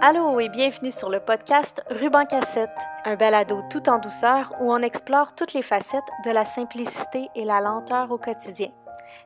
Allô 0.00 0.38
et 0.38 0.48
bienvenue 0.48 0.92
sur 0.92 1.10
le 1.10 1.18
podcast 1.18 1.82
Ruban 1.90 2.24
Cassette, 2.24 2.70
un 3.04 3.16
balado 3.16 3.62
tout 3.68 3.88
en 3.88 3.98
douceur 3.98 4.54
où 4.60 4.72
on 4.72 4.80
explore 4.80 5.34
toutes 5.34 5.54
les 5.54 5.62
facettes 5.62 6.08
de 6.24 6.30
la 6.30 6.44
simplicité 6.44 7.28
et 7.34 7.44
la 7.44 7.60
lenteur 7.60 8.08
au 8.12 8.16
quotidien. 8.16 8.68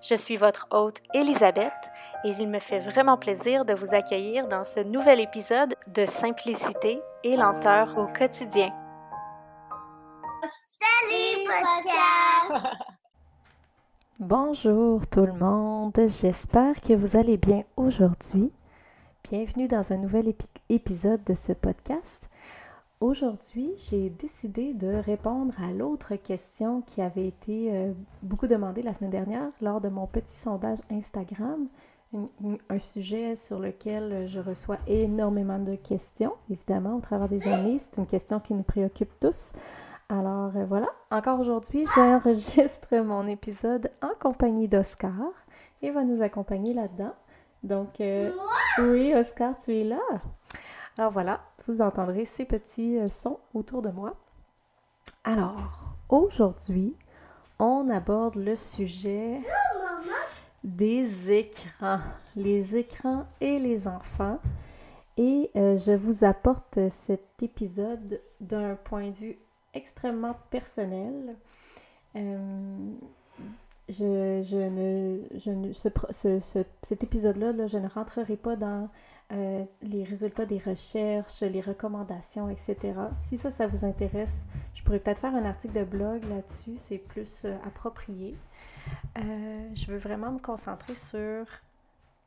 Je 0.00 0.14
suis 0.14 0.38
votre 0.38 0.68
hôte 0.70 1.02
Elisabeth 1.12 1.92
et 2.24 2.30
il 2.30 2.48
me 2.48 2.58
fait 2.58 2.78
vraiment 2.78 3.18
plaisir 3.18 3.66
de 3.66 3.74
vous 3.74 3.92
accueillir 3.92 4.48
dans 4.48 4.64
ce 4.64 4.80
nouvel 4.80 5.20
épisode 5.20 5.74
de 5.88 6.06
Simplicité 6.06 7.02
et 7.22 7.36
lenteur 7.36 7.98
au 7.98 8.06
quotidien. 8.06 8.70
Salut 10.48 11.48
podcast! 12.48 12.76
Bonjour 14.20 15.06
tout 15.06 15.26
le 15.26 15.34
monde, 15.34 15.98
j'espère 16.08 16.80
que 16.80 16.94
vous 16.94 17.14
allez 17.18 17.36
bien 17.36 17.64
aujourd'hui. 17.76 18.50
Bienvenue 19.30 19.68
dans 19.68 19.92
un 19.92 19.98
nouvel 19.98 20.34
épisode 20.68 21.22
de 21.24 21.34
ce 21.34 21.52
podcast. 21.52 22.28
Aujourd'hui, 23.00 23.70
j'ai 23.78 24.10
décidé 24.10 24.74
de 24.74 24.88
répondre 24.88 25.54
à 25.62 25.70
l'autre 25.70 26.16
question 26.16 26.82
qui 26.82 27.00
avait 27.00 27.28
été 27.28 27.70
euh, 27.72 27.92
beaucoup 28.22 28.48
demandée 28.48 28.82
la 28.82 28.92
semaine 28.92 29.12
dernière 29.12 29.48
lors 29.60 29.80
de 29.80 29.88
mon 29.88 30.06
petit 30.06 30.36
sondage 30.36 30.80
Instagram, 30.90 31.68
un 32.68 32.78
sujet 32.78 33.36
sur 33.36 33.60
lequel 33.60 34.26
je 34.26 34.40
reçois 34.40 34.78
énormément 34.88 35.60
de 35.60 35.76
questions, 35.76 36.34
évidemment, 36.50 36.96
au 36.96 37.00
travers 37.00 37.28
des 37.28 37.46
années. 37.46 37.78
C'est 37.78 37.98
une 37.98 38.06
question 38.06 38.40
qui 38.40 38.54
nous 38.54 38.64
préoccupe 38.64 39.18
tous. 39.20 39.52
Alors 40.08 40.54
euh, 40.56 40.66
voilà, 40.66 40.88
encore 41.10 41.38
aujourd'hui, 41.38 41.86
j'enregistre 41.94 42.96
mon 43.04 43.26
épisode 43.28 43.90
en 44.02 44.10
compagnie 44.20 44.68
d'Oscar 44.68 45.12
et 45.80 45.90
va 45.90 46.02
nous 46.02 46.22
accompagner 46.22 46.74
là-dedans. 46.74 47.14
Donc, 47.62 48.00
euh, 48.00 48.30
oui, 48.78 49.14
Oscar, 49.14 49.56
tu 49.58 49.74
es 49.74 49.84
là. 49.84 50.00
Alors 50.98 51.10
voilà, 51.10 51.40
vous 51.66 51.80
entendrez 51.80 52.24
ces 52.24 52.44
petits 52.44 52.98
euh, 52.98 53.08
sons 53.08 53.38
autour 53.54 53.82
de 53.82 53.90
moi. 53.90 54.16
Alors, 55.24 55.96
aujourd'hui, 56.08 56.96
on 57.58 57.88
aborde 57.88 58.36
le 58.36 58.56
sujet 58.56 59.40
des 60.64 61.32
écrans, 61.32 62.00
les 62.36 62.76
écrans 62.76 63.26
et 63.40 63.58
les 63.58 63.86
enfants. 63.88 64.38
Et 65.16 65.50
je 65.54 65.94
vous 65.94 66.24
apporte 66.24 66.88
cet 66.88 67.42
épisode 67.42 68.20
d'un 68.40 68.76
point 68.76 69.10
de 69.10 69.14
vue 69.14 69.38
extrêmement 69.74 70.36
personnel. 70.50 71.36
Euh, 72.16 72.92
je, 73.92 74.42
je, 74.42 74.56
ne, 74.56 75.38
je 75.38 75.50
ne 75.50 75.72
ce, 75.72 75.88
ce, 76.40 76.64
cet 76.82 77.04
épisode-là, 77.04 77.52
là, 77.52 77.66
je 77.66 77.78
ne 77.78 77.88
rentrerai 77.88 78.36
pas 78.36 78.56
dans 78.56 78.88
euh, 79.32 79.64
les 79.82 80.04
résultats 80.04 80.46
des 80.46 80.58
recherches, 80.58 81.42
les 81.42 81.60
recommandations, 81.60 82.48
etc. 82.48 82.94
Si 83.14 83.36
ça, 83.36 83.50
ça 83.50 83.66
vous 83.66 83.84
intéresse, 83.84 84.46
je 84.74 84.82
pourrais 84.82 84.98
peut-être 84.98 85.20
faire 85.20 85.34
un 85.34 85.44
article 85.44 85.74
de 85.74 85.84
blog 85.84 86.24
là-dessus, 86.24 86.74
c'est 86.76 86.98
plus 86.98 87.44
euh, 87.44 87.56
approprié. 87.66 88.36
je 89.16 89.86
veux 89.86 89.98
vraiment 89.98 90.32
me 90.32 90.38
concentrer 90.38 90.94
sur 90.94 91.46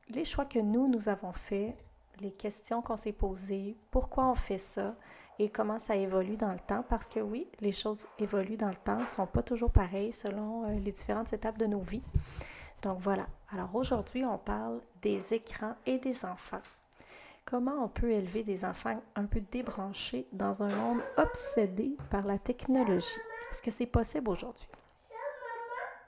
les 0.10 0.26
choix 0.26 0.46
que 0.46 0.60
nous, 0.60 0.88
nous 0.88 1.10
avons 1.10 1.34
faits, 1.34 1.76
les 2.22 2.32
questions 2.32 2.82
qu'on 2.82 2.96
s'est 2.96 3.12
posées, 3.12 3.76
pourquoi 3.92 4.30
on 4.30 4.36
fait 4.36 4.58
ça, 4.58 4.96
et 5.40 5.50
comment 5.50 5.80
ça 5.80 5.96
évolue 5.96 6.38
dans 6.38 6.52
le 6.52 6.60
temps, 6.60 6.84
parce 6.88 7.08
que 7.08 7.20
oui, 7.20 7.48
les 7.60 7.72
choses 7.72 8.08
évoluent 8.20 8.58
dans 8.58 8.70
le 8.70 8.76
temps, 8.76 9.00
ne 9.00 9.06
sont 9.06 9.28
pas 9.28 9.44
toujours 9.44 9.72
pareilles 9.72 10.14
selon 10.14 10.66
euh, 10.66 10.80
les 10.80 10.92
différentes 10.92 11.34
étapes 11.34 11.58
de 11.58 11.66
nos 11.66 11.80
vies. 11.80 12.04
Donc 12.82 13.00
voilà. 13.00 13.28
Alors 13.52 13.74
aujourd'hui, 13.76 14.24
on 14.24 14.38
parle 14.38 14.80
des 15.02 15.34
écrans 15.34 15.76
et 15.86 15.98
des 15.98 16.26
enfants. 16.26 16.62
Comment 17.46 17.84
on 17.84 17.88
peut 17.88 18.12
élever 18.12 18.44
des 18.44 18.66
enfants 18.66 19.02
un 19.16 19.26
peu 19.26 19.40
débranchés 19.40 20.28
dans 20.32 20.64
un 20.64 20.76
monde 20.76 21.02
obsédé 21.18 21.96
par 22.10 22.26
la 22.26 22.40
technologie? 22.40 23.20
Est-ce 23.52 23.62
que 23.62 23.72
c'est 23.72 23.86
possible 23.86 24.30
aujourd'hui? 24.30 24.68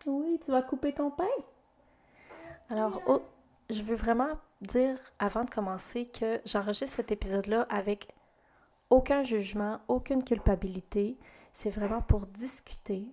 Oui, 0.05 0.39
tu 0.43 0.51
vas 0.51 0.61
couper 0.61 0.93
ton 0.93 1.11
pain? 1.11 1.25
Alors, 2.69 3.01
je 3.69 3.81
veux 3.83 3.95
vraiment 3.95 4.39
dire 4.61 4.97
avant 5.19 5.43
de 5.43 5.49
commencer 5.49 6.07
que 6.07 6.41
j'enregistre 6.45 6.95
cet 6.95 7.11
épisode-là 7.11 7.67
avec 7.69 8.07
aucun 8.89 9.23
jugement, 9.23 9.79
aucune 9.87 10.23
culpabilité. 10.23 11.17
C'est 11.53 11.69
vraiment 11.69 12.01
pour 12.01 12.25
discuter. 12.27 13.03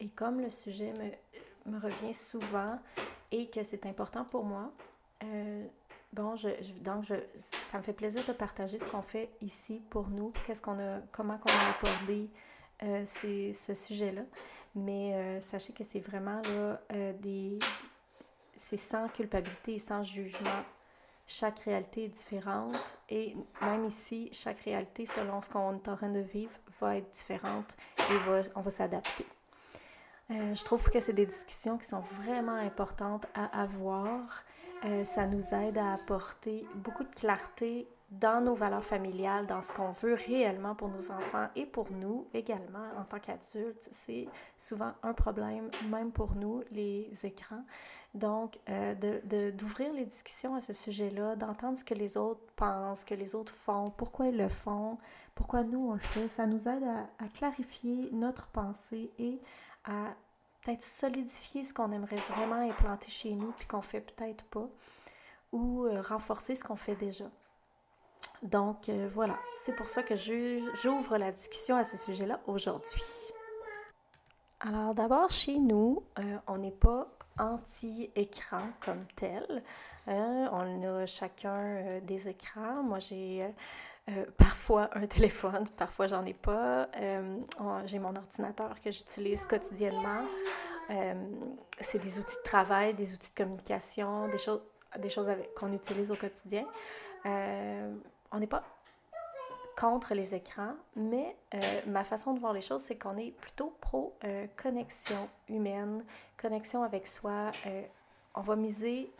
Et 0.00 0.08
comme 0.08 0.40
le 0.40 0.50
sujet 0.50 0.92
me, 1.66 1.78
revient 1.78 2.14
souvent 2.14 2.78
et 3.30 3.48
que 3.48 3.62
c'est 3.62 3.86
important 3.86 4.24
pour 4.24 4.44
moi, 4.44 4.72
euh, 5.22 5.66
bon, 6.12 6.34
je, 6.34 6.48
donc 6.80 7.04
ça 7.70 7.78
me 7.78 7.82
fait 7.82 7.92
plaisir 7.92 8.24
de 8.26 8.32
partager 8.32 8.78
ce 8.78 8.84
qu'on 8.86 9.02
fait 9.02 9.30
ici 9.40 9.82
pour 9.90 10.08
nous, 10.08 10.32
qu'est-ce 10.46 10.62
qu'on 10.62 10.78
a, 10.78 11.00
comment 11.12 11.38
qu'on 11.38 11.52
a 11.52 11.78
abordé 11.78 12.30
euh, 12.82 13.04
ce 13.06 13.74
sujet-là. 13.74 14.22
Mais 14.74 15.14
euh, 15.14 15.40
sachez 15.40 15.72
que 15.72 15.84
c'est 15.84 16.00
vraiment 16.00 16.40
là, 16.42 16.80
des, 17.20 17.58
c'est 18.56 18.78
sans 18.78 19.08
culpabilité 19.08 19.74
et 19.74 19.78
sans 19.78 20.02
jugement 20.02 20.64
chaque 21.30 21.60
réalité 21.60 22.04
est 22.04 22.08
différente 22.08 22.98
et 23.08 23.36
même 23.62 23.84
ici, 23.84 24.28
chaque 24.32 24.58
réalité, 24.60 25.06
selon 25.06 25.40
ce 25.40 25.48
qu'on 25.48 25.74
est 25.74 25.88
en 25.88 25.94
train 25.96 26.10
de 26.10 26.18
vivre, 26.18 26.52
va 26.80 26.96
être 26.96 27.10
différente 27.12 27.76
et 27.98 28.48
on 28.56 28.60
va 28.60 28.70
s'adapter. 28.70 29.24
Euh, 30.32 30.54
je 30.54 30.64
trouve 30.64 30.90
que 30.90 30.98
c'est 30.98 31.12
des 31.12 31.26
discussions 31.26 31.78
qui 31.78 31.86
sont 31.86 32.02
vraiment 32.20 32.56
importantes 32.56 33.26
à 33.34 33.62
avoir. 33.62 34.44
Euh, 34.84 35.04
ça 35.04 35.26
nous 35.26 35.54
aide 35.54 35.78
à 35.78 35.94
apporter 35.94 36.66
beaucoup 36.74 37.04
de 37.04 37.14
clarté 37.14 37.86
dans 38.10 38.40
nos 38.40 38.54
valeurs 38.54 38.84
familiales, 38.84 39.46
dans 39.46 39.62
ce 39.62 39.72
qu'on 39.72 39.92
veut 39.92 40.14
réellement 40.14 40.74
pour 40.74 40.88
nos 40.88 41.12
enfants 41.12 41.48
et 41.54 41.64
pour 41.64 41.92
nous 41.92 42.26
également 42.34 42.88
en 42.98 43.04
tant 43.04 43.20
qu'adultes. 43.20 43.88
C'est 43.92 44.26
souvent 44.58 44.92
un 45.02 45.12
problème, 45.12 45.70
même 45.88 46.10
pour 46.10 46.34
nous, 46.34 46.62
les 46.72 47.08
écrans. 47.22 47.64
Donc, 48.14 48.58
euh, 48.68 49.52
d'ouvrir 49.52 49.92
les 49.92 50.04
discussions 50.04 50.56
à 50.56 50.60
ce 50.60 50.72
sujet-là, 50.72 51.36
d'entendre 51.36 51.78
ce 51.78 51.84
que 51.84 51.94
les 51.94 52.16
autres 52.16 52.40
pensent, 52.56 53.00
ce 53.00 53.04
que 53.06 53.14
les 53.14 53.36
autres 53.36 53.54
font, 53.54 53.90
pourquoi 53.90 54.26
ils 54.26 54.36
le 54.36 54.48
font, 54.48 54.98
pourquoi 55.36 55.62
nous 55.62 55.90
on 55.90 55.92
le 55.92 56.00
fait, 56.00 56.26
ça 56.26 56.46
nous 56.46 56.68
aide 56.68 56.82
à, 57.18 57.28
clarifier 57.28 58.10
notre 58.10 58.48
pensée 58.48 59.12
et 59.20 59.40
à 59.84 60.08
peut-être 60.60 60.82
solidifier 60.82 61.62
ce 61.62 61.72
qu'on 61.72 61.92
aimerait 61.92 62.16
vraiment 62.16 62.68
implanter 62.68 63.10
chez 63.10 63.32
nous 63.34 63.52
puis 63.52 63.68
qu'on 63.68 63.80
fait 63.80 64.00
peut-être 64.00 64.44
pas, 64.46 64.68
ou 65.52 65.84
euh, 65.84 66.02
renforcer 66.02 66.56
ce 66.56 66.64
qu'on 66.64 66.76
fait 66.76 66.96
déjà. 66.96 67.30
Donc 68.42 68.88
euh, 68.88 69.08
voilà, 69.14 69.38
c'est 69.58 69.74
pour 69.74 69.86
ça 69.86 70.02
que 70.02 70.14
j'ouvre 70.16 71.18
la 71.18 71.32
discussion 71.32 71.76
à 71.76 71.84
ce 71.84 71.96
sujet-là 71.96 72.40
aujourd'hui. 72.46 73.02
Alors 74.60 74.94
d'abord, 74.94 75.30
chez 75.30 75.58
nous, 75.58 76.02
on 76.46 76.58
n'est 76.58 76.70
pas 76.70 77.08
anti-écran 77.40 78.70
comme 78.84 79.04
tel. 79.16 79.62
Hein. 80.06 80.48
On 80.52 80.82
a 80.82 81.06
chacun 81.06 81.56
euh, 81.56 82.00
des 82.00 82.28
écrans. 82.28 82.82
Moi, 82.82 82.98
j'ai 82.98 83.42
euh, 83.42 83.48
euh, 84.10 84.26
parfois 84.36 84.90
un 84.94 85.06
téléphone, 85.06 85.66
parfois 85.76 86.06
j'en 86.06 86.24
ai 86.26 86.34
pas. 86.34 86.88
j'ai 87.86 87.98
mon 87.98 88.14
ordinateur 88.14 88.80
que 88.80 88.90
j'utilise 88.90 89.46
quotidiennement. 89.46 90.24
c'est 91.80 91.98
des 91.98 92.18
outils 92.18 92.36
de 92.36 92.42
travail, 92.42 92.94
des 92.94 93.14
outils 93.14 93.30
de 93.30 93.36
communication, 93.36 94.28
des 94.28 94.38
choses, 94.38 94.62
des 94.98 95.10
choses 95.10 95.28
qu'on 95.56 95.72
utilise 95.72 96.10
au 96.10 96.16
quotidien. 96.16 96.66
On 98.32 98.38
n'est 98.38 98.46
pas 98.46 98.62
contre 99.80 100.14
les 100.14 100.34
écrans, 100.34 100.74
mais 100.94 101.36
euh, 101.54 101.58
ma 101.86 102.04
façon 102.04 102.34
de 102.34 102.40
voir 102.40 102.52
les 102.52 102.60
choses, 102.60 102.82
c'est 102.82 102.98
qu'on 102.98 103.16
est 103.16 103.30
plutôt 103.30 103.74
pro 103.80 104.14
euh, 104.24 104.46
connexion 104.56 105.28
humaine, 105.48 106.04
connexion 106.36 106.82
avec 106.82 107.06
soi. 107.06 107.50
Euh, 107.66 107.82
on 108.34 108.42
va 108.42 108.56
miser, 108.56 109.10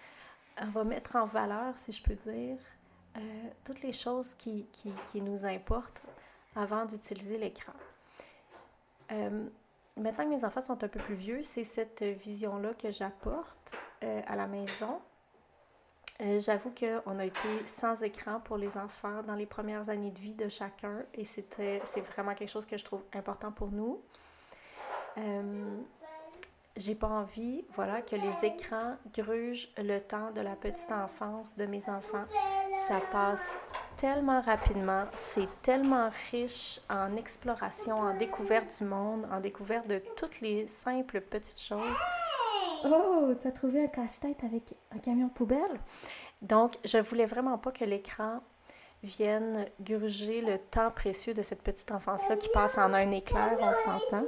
on 0.60 0.68
va 0.68 0.84
mettre 0.84 1.16
en 1.16 1.24
valeur, 1.24 1.76
si 1.76 1.92
je 1.92 2.02
peux 2.02 2.14
dire, 2.14 2.58
toutes 3.64 3.82
les 3.82 3.92
choses 3.92 4.34
qui, 4.34 4.66
qui, 4.70 4.92
qui 5.08 5.20
nous 5.20 5.44
importent 5.44 6.02
avant 6.54 6.84
d'utiliser 6.84 7.38
l'écran. 7.38 7.72
maintenant 9.10 10.24
que 10.24 10.30
mes 10.30 10.44
enfants 10.44 10.60
sont 10.60 10.84
un 10.84 10.88
peu 10.88 11.00
plus 11.00 11.16
vieux, 11.16 11.42
c'est 11.42 11.64
cette 11.64 12.04
vision-là 12.04 12.72
que 12.74 12.92
j'apporte 12.92 13.72
à 14.00 14.36
la 14.36 14.46
maison 14.46 15.00
euh, 16.22 16.40
j'avoue 16.40 16.70
qu'on 16.70 17.18
a 17.18 17.24
été 17.24 17.66
sans 17.66 18.02
écran 18.02 18.40
pour 18.40 18.58
les 18.58 18.76
enfants 18.76 19.22
dans 19.26 19.34
les 19.34 19.46
premières 19.46 19.88
années 19.88 20.10
de 20.10 20.18
vie 20.18 20.34
de 20.34 20.48
chacun 20.48 21.02
et 21.14 21.24
c'est 21.24 22.00
vraiment 22.12 22.34
quelque 22.34 22.50
chose 22.50 22.66
que 22.66 22.76
je 22.76 22.84
trouve 22.84 23.02
important 23.14 23.52
pour 23.52 23.70
nous. 23.70 24.02
Euh, 25.18 25.80
j'ai 26.76 26.94
pas 26.94 27.08
envie, 27.08 27.64
voilà, 27.74 28.00
que 28.02 28.16
les 28.16 28.46
écrans 28.46 28.96
grugent 29.14 29.68
le 29.76 29.98
temps 29.98 30.30
de 30.30 30.40
la 30.40 30.56
petite 30.56 30.92
enfance 30.92 31.56
de 31.56 31.66
mes 31.66 31.88
enfants. 31.88 32.24
Ça 32.88 33.00
passe 33.12 33.54
tellement 33.96 34.40
rapidement, 34.40 35.04
c'est 35.14 35.48
tellement 35.62 36.10
riche 36.30 36.80
en 36.88 37.16
exploration, 37.16 37.98
en 37.98 38.16
découverte 38.16 38.78
du 38.78 38.84
monde, 38.84 39.26
en 39.30 39.40
découverte 39.40 39.88
de 39.88 40.00
toutes 40.16 40.40
les 40.40 40.68
simples 40.68 41.20
petites 41.20 41.60
choses. 41.60 41.98
Oh, 42.84 43.34
t'as 43.42 43.50
trouvé 43.50 43.84
un 43.84 43.88
casse-tête 43.88 44.42
avec 44.44 44.74
un 44.94 44.98
camion 44.98 45.28
poubelle? 45.28 45.80
Donc, 46.42 46.76
je 46.84 46.98
voulais 46.98 47.26
vraiment 47.26 47.58
pas 47.58 47.70
que 47.72 47.84
l'écran 47.84 48.40
viennent 49.02 49.66
gruger 49.80 50.42
le 50.42 50.58
temps 50.58 50.90
précieux 50.90 51.34
de 51.34 51.42
cette 51.42 51.62
petite 51.62 51.90
enfance-là 51.90 52.36
qui 52.36 52.48
passe 52.50 52.78
en 52.78 52.92
un 52.92 53.10
éclair, 53.10 53.58
on 53.60 53.72
s'entend. 53.72 54.24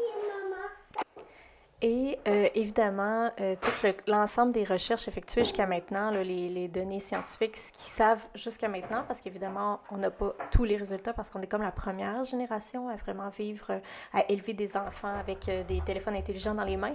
Et 1.84 2.16
euh, 2.28 2.48
évidemment, 2.54 3.32
euh, 3.40 3.56
tout 3.60 3.70
l'ensemble 4.06 4.52
des 4.52 4.62
recherches 4.62 5.08
effectuées 5.08 5.42
jusqu'à 5.42 5.66
maintenant, 5.66 6.12
les, 6.12 6.68
données 6.68 7.00
scientifiques, 7.00 7.56
ce 7.56 7.72
qu'ils 7.72 7.92
savent 7.92 8.24
jusqu'à 8.36 8.68
maintenant, 8.68 9.02
parce 9.08 9.20
qu'évidemment, 9.20 9.80
on 9.90 9.98
n'a 9.98 10.12
pas 10.12 10.32
tous 10.52 10.62
les 10.62 10.76
résultats 10.76 11.12
parce 11.12 11.28
qu'on 11.28 11.42
est 11.42 11.48
comme 11.48 11.62
la 11.62 11.72
première 11.72 12.22
génération 12.24 12.88
à 12.88 12.94
vraiment 12.94 13.30
vivre, 13.30 13.66
euh, 13.70 13.80
à 14.12 14.30
élever 14.30 14.54
des 14.54 14.76
enfants 14.76 15.12
avec 15.18 15.50
des 15.66 15.80
téléphones 15.84 16.14
intelligents 16.14 16.54
dans 16.54 16.64
les 16.64 16.76
mains. 16.76 16.94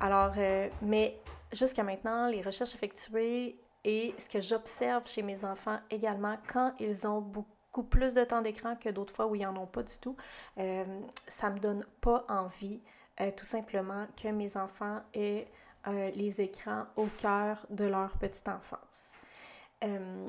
Alors, 0.00 0.32
mais 0.82 1.20
jusqu'à 1.52 1.84
maintenant, 1.84 2.26
les 2.26 2.42
recherches 2.42 2.74
effectuées 2.74 3.56
et 3.84 4.14
ce 4.18 4.28
que 4.28 4.40
j'observe 4.40 5.06
chez 5.06 5.22
mes 5.22 5.44
enfants 5.44 5.78
également, 5.90 6.36
quand 6.52 6.72
ils 6.80 7.06
ont 7.06 7.20
beaucoup 7.20 7.84
plus 7.84 8.14
de 8.14 8.24
temps 8.24 8.42
d'écran 8.42 8.74
que 8.74 8.88
d'autres 8.88 9.14
fois 9.14 9.26
où 9.26 9.36
ils 9.36 9.42
n'en 9.42 9.56
ont 9.56 9.66
pas 9.66 9.84
du 9.84 9.96
tout, 10.00 10.16
ça 11.28 11.50
me 11.50 11.58
donne 11.60 11.86
pas 12.00 12.24
envie 12.28 12.80
euh, 13.20 13.30
tout 13.36 13.44
simplement 13.44 14.06
que 14.20 14.28
mes 14.28 14.56
enfants 14.56 15.00
aient 15.14 15.46
euh, 15.86 16.10
les 16.16 16.40
écrans 16.40 16.86
au 16.96 17.06
cœur 17.18 17.64
de 17.70 17.84
leur 17.84 18.10
petite 18.18 18.48
enfance. 18.48 19.12
Euh, 19.84 20.26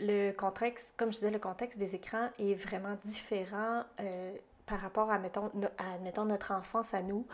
le 0.00 0.32
contexte, 0.32 0.94
comme 0.96 1.10
je 1.10 1.18
disais, 1.18 1.30
le 1.30 1.38
contexte 1.38 1.78
des 1.78 1.94
écrans 1.94 2.30
est 2.38 2.54
vraiment 2.54 2.96
différent 3.04 3.84
par 4.64 4.80
rapport 4.80 5.10
à, 5.10 5.18
mettons, 5.18 5.50
à, 5.78 6.24
notre 6.24 6.52
enfance 6.52 6.94
à 6.94 7.02
nous. 7.02 7.26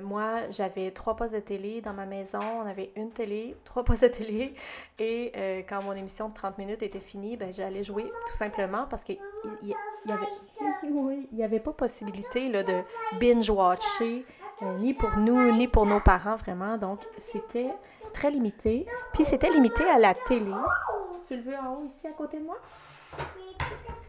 moi, 0.00 0.50
j'avais 0.50 0.90
trois 0.90 1.14
postes 1.14 1.34
de 1.34 1.40
télé 1.40 1.80
dans 1.82 1.92
ma 1.92 2.06
maison. 2.06 2.40
On 2.40 2.66
avait 2.66 2.92
une 2.96 3.12
télé, 3.12 3.56
trois 3.64 3.84
postes 3.84 4.02
de 4.02 4.08
télé. 4.08 4.54
Et 4.98 5.32
quand 5.68 5.82
mon 5.82 5.92
émission 5.92 6.30
de 6.30 6.34
30 6.34 6.58
minutes 6.58 6.82
était 6.82 6.98
finie, 6.98 7.36
ben, 7.36 7.52
j'allais 7.52 7.84
jouer 7.84 8.10
tout 8.26 8.34
simplement 8.34 8.86
parce 8.88 9.04
qu'il 9.04 9.18
avait, 10.10 10.26
il 11.32 11.36
n'y 11.36 11.44
avait 11.44 11.60
pas 11.60 11.72
possibilité 11.72 12.48
là, 12.48 12.62
de 12.62 12.82
binge-watcher, 13.20 14.24
euh, 14.62 14.78
ni 14.78 14.94
pour 14.94 15.16
nous, 15.16 15.52
ni 15.52 15.68
pour 15.68 15.86
nos 15.86 16.00
parents, 16.00 16.36
vraiment. 16.36 16.76
Donc, 16.76 17.00
c'était 17.18 17.70
très 18.12 18.30
limité. 18.30 18.86
Puis, 19.12 19.24
c'était 19.24 19.50
limité 19.50 19.84
à 19.88 19.98
la 19.98 20.14
télé. 20.14 20.52
Tu 21.26 21.36
le 21.36 21.42
veux 21.42 21.56
en 21.56 21.74
haut, 21.76 21.84
ici, 21.84 22.06
à 22.06 22.12
côté 22.12 22.38
de 22.38 22.44
moi? 22.44 22.56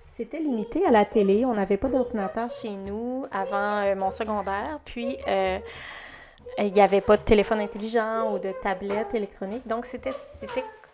C'était 0.07 0.39
limité 0.39 0.85
à 0.85 0.91
la 0.91 1.05
télé. 1.05 1.43
On 1.45 1.53
n'avait 1.53 1.77
pas 1.77 1.87
d'ordinateur 1.87 2.51
chez 2.51 2.75
nous 2.75 3.25
avant 3.31 3.81
euh, 3.81 3.95
mon 3.95 4.11
secondaire. 4.11 4.79
Puis, 4.85 5.17
euh, 5.27 5.59
il 6.59 6.71
n'y 6.71 6.81
avait 6.81 7.01
pas 7.01 7.17
de 7.17 7.23
téléphone 7.23 7.59
intelligent 7.59 8.31
ou 8.33 8.39
de 8.39 8.51
tablette 8.61 9.15
électronique. 9.15 9.67
Donc, 9.67 9.85
c'était 9.85 10.13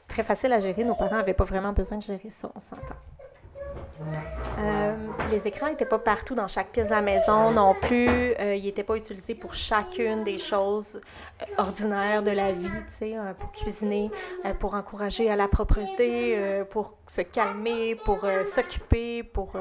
très 0.08 0.24
facile 0.24 0.54
à 0.54 0.60
gérer. 0.60 0.84
Nos 0.84 0.96
parents 0.96 1.18
n'avaient 1.18 1.34
pas 1.34 1.44
vraiment 1.44 1.74
besoin 1.74 1.98
de 1.98 2.04
gérer 2.04 2.30
ça, 2.30 2.50
on 2.56 2.60
s'entend. 2.60 2.96
Euh, 4.60 4.96
les 5.32 5.48
écrans 5.48 5.68
n'étaient 5.68 5.86
pas 5.86 6.00
partout 6.00 6.36
dans 6.36 6.48
chaque 6.48 6.70
pièce 6.70 6.88
de 6.88 6.94
la 6.94 7.02
maison 7.02 7.52
non 7.52 7.74
plus. 7.74 8.08
Euh, 8.08 8.56
ils 8.56 8.66
n'étaient 8.66 8.84
pas 8.84 8.96
utilisés 8.96 9.36
pour 9.36 9.54
chacune 9.54 10.24
des 10.24 10.38
choses 10.38 11.00
euh, 11.42 11.46
ordinaires 11.58 12.24
de 12.24 12.32
la 12.32 12.52
vie, 12.52 12.68
tu 12.88 12.94
sais, 12.94 13.16
pour 13.38 13.52
cuisiner, 13.52 14.10
pour 14.60 14.74
encourager 14.74 15.30
à 15.30 15.36
la 15.36 15.48
propreté, 15.48 16.38
pour 16.70 16.96
se 17.08 17.22
calmer, 17.22 17.96
pour 17.96 18.26
s'occuper, 18.46 19.24
pour... 19.24 19.52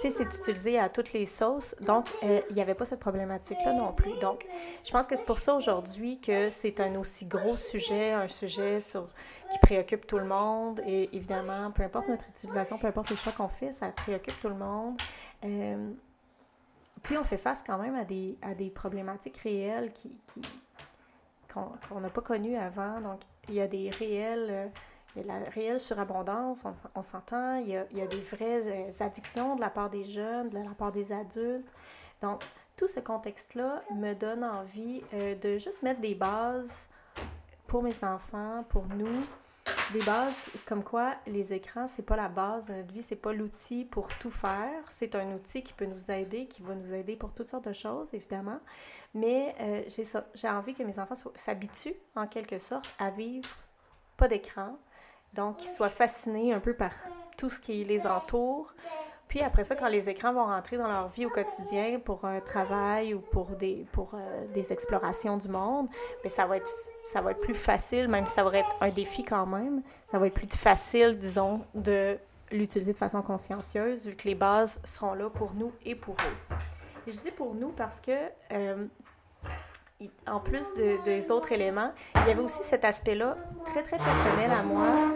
tu 0.00 0.10
sais, 0.10 0.14
c'est 0.16 0.38
utilisé 0.38 0.78
à 0.78 0.88
toutes 0.88 1.12
les 1.12 1.26
sauces. 1.26 1.74
Donc, 1.80 2.06
il 2.22 2.54
n'y 2.54 2.62
avait 2.62 2.74
pas 2.74 2.86
cette 2.86 3.00
problématique-là 3.00 3.72
non 3.72 3.92
plus. 3.92 4.18
Donc, 4.20 4.46
je 4.84 4.90
pense 4.90 5.06
que 5.06 5.16
c'est 5.16 5.24
pour 5.24 5.38
ça 5.38 5.54
aujourd'hui 5.54 6.20
que 6.20 6.50
c'est 6.50 6.80
un 6.80 6.96
aussi 6.96 7.26
gros 7.26 7.56
sujet, 7.56 8.12
un 8.12 8.28
sujet 8.28 8.80
sur 8.80 9.08
qui 9.54 9.58
préoccupe 9.60 10.06
tout 10.06 10.18
le 10.18 10.24
monde. 10.24 10.80
Et 10.86 11.14
évidemment, 11.16 11.70
peu 11.70 11.82
importe 11.82 12.08
notre 12.08 12.28
utilisation, 12.28 12.78
peu 12.78 12.88
importe 12.88 13.10
les 13.10 13.16
choix 13.16 13.32
qu'on 13.32 13.48
fait, 13.48 13.72
ça 13.72 13.88
préoccupe 13.88 14.38
tout 14.40 14.48
le 14.48 14.56
monde. 14.56 15.00
Euh, 15.44 15.92
puis 17.02 17.16
on 17.16 17.24
fait 17.24 17.38
face 17.38 17.62
quand 17.64 17.78
même 17.78 17.94
à 17.94 18.04
des, 18.04 18.36
à 18.42 18.54
des 18.54 18.70
problématiques 18.70 19.38
réelles 19.38 19.92
qui, 19.92 20.18
qu'on 21.52 22.00
n'a 22.00 22.10
pas 22.10 22.20
connues 22.20 22.56
avant. 22.56 23.00
Donc, 23.00 23.20
il 23.48 23.54
y 23.54 23.60
a 23.60 23.68
des 23.68 23.90
réels... 23.90 24.48
Euh, 24.50 24.66
il 25.16 25.24
y 25.24 25.30
a 25.30 25.38
la 25.38 25.48
réelle 25.48 25.78
surabondance, 25.78 26.64
on, 26.96 27.02
s'entend, 27.02 27.58
il 27.58 27.68
y, 27.68 27.76
a, 27.76 27.86
il 27.92 27.98
y, 27.98 28.00
a, 28.00 28.06
des 28.08 28.20
vraies 28.20 28.66
euh, 28.66 28.90
addictions 28.98 29.54
de 29.54 29.60
la 29.60 29.70
part 29.70 29.88
des 29.88 30.04
jeunes, 30.04 30.48
de 30.48 30.58
la 30.58 30.74
part 30.76 30.90
des 30.90 31.12
adultes. 31.12 31.68
Donc, 32.20 32.42
tout 32.76 32.88
ce 32.88 32.98
contexte-là 32.98 33.84
me 33.94 34.14
donne 34.14 34.42
envie 34.42 35.04
de 35.12 35.58
juste 35.58 35.84
mettre 35.84 36.00
des 36.00 36.16
bases 36.16 36.88
pour 37.68 37.84
mes 37.84 38.02
enfants, 38.02 38.64
pour 38.68 38.86
nous, 38.86 39.24
des 39.92 40.00
bases 40.00 40.50
comme 40.66 40.82
quoi 40.82 41.14
les 41.26 41.52
écrans, 41.52 41.86
c'est 41.86 42.02
pas 42.02 42.16
la 42.16 42.28
base 42.28 42.66
de 42.66 42.74
notre 42.74 42.92
vie, 42.92 43.02
c'est 43.02 43.16
pas 43.16 43.32
l'outil 43.32 43.84
pour 43.84 44.08
tout 44.18 44.30
faire. 44.30 44.84
C'est 44.90 45.14
un 45.14 45.32
outil 45.34 45.62
qui 45.62 45.72
peut 45.72 45.84
nous 45.84 46.10
aider, 46.10 46.46
qui 46.46 46.62
va 46.62 46.74
nous 46.74 46.92
aider 46.92 47.16
pour 47.16 47.32
toutes 47.32 47.50
sortes 47.50 47.68
de 47.68 47.72
choses, 47.72 48.12
évidemment. 48.12 48.60
Mais 49.14 49.54
euh, 49.60 49.82
j'ai 50.34 50.48
envie 50.48 50.74
que 50.74 50.82
mes 50.82 50.98
enfants 50.98 51.14
s'habituent, 51.34 51.94
en 52.16 52.26
quelque 52.26 52.58
sorte, 52.58 52.86
à 52.98 53.10
vivre 53.10 53.48
pas 54.16 54.28
d'écran. 54.28 54.78
Donc, 55.32 55.58
qu'ils 55.58 55.70
soient 55.70 55.90
fascinés 55.90 56.52
un 56.52 56.60
peu 56.60 56.74
par 56.74 56.92
tout 57.36 57.50
ce 57.50 57.58
qui 57.58 57.84
les 57.84 58.06
entoure. 58.06 58.72
Puis 59.28 59.40
après 59.40 59.64
ça, 59.64 59.74
quand 59.74 59.88
les 59.88 60.08
écrans 60.08 60.32
vont 60.32 60.44
rentrer 60.44 60.76
dans 60.76 60.86
leur 60.86 61.08
vie 61.08 61.26
au 61.26 61.30
quotidien 61.30 61.98
pour 61.98 62.24
un 62.24 62.40
travail 62.40 63.14
ou 63.14 63.20
pour 63.20 63.46
des, 63.56 63.84
pour, 63.92 64.14
euh, 64.14 64.46
des 64.52 64.72
explorations 64.72 65.36
du 65.36 65.48
monde, 65.48 65.88
bien, 66.22 66.30
ça 66.30 66.46
va 66.46 66.58
être 66.58 66.70
ça 67.04 67.20
va 67.20 67.32
être 67.32 67.40
plus 67.40 67.54
facile, 67.54 68.08
même 68.08 68.26
si 68.26 68.34
ça 68.34 68.44
va 68.44 68.58
être 68.58 68.76
un 68.80 68.88
défi 68.88 69.24
quand 69.24 69.46
même, 69.46 69.82
ça 70.10 70.18
va 70.18 70.26
être 70.26 70.34
plus 70.34 70.48
facile, 70.48 71.18
disons, 71.18 71.64
de 71.74 72.18
l'utiliser 72.50 72.92
de 72.92 72.98
façon 72.98 73.22
consciencieuse, 73.22 74.06
vu 74.06 74.16
que 74.16 74.28
les 74.28 74.34
bases 74.34 74.80
seront 74.84 75.14
là 75.14 75.28
pour 75.28 75.54
nous 75.54 75.72
et 75.84 75.94
pour 75.94 76.14
eux. 76.14 76.56
Et 77.06 77.12
je 77.12 77.20
dis 77.20 77.30
pour 77.30 77.54
nous 77.54 77.70
parce 77.70 78.00
que, 78.00 78.12
euh, 78.52 78.86
en 80.26 80.40
plus 80.40 80.72
de, 80.74 81.02
des 81.04 81.30
autres 81.30 81.52
éléments, 81.52 81.92
il 82.14 82.28
y 82.28 82.30
avait 82.30 82.42
aussi 82.42 82.62
cet 82.62 82.84
aspect-là 82.84 83.36
très, 83.64 83.82
très 83.82 83.98
personnel 83.98 84.50
à 84.50 84.62
moi 84.62 85.14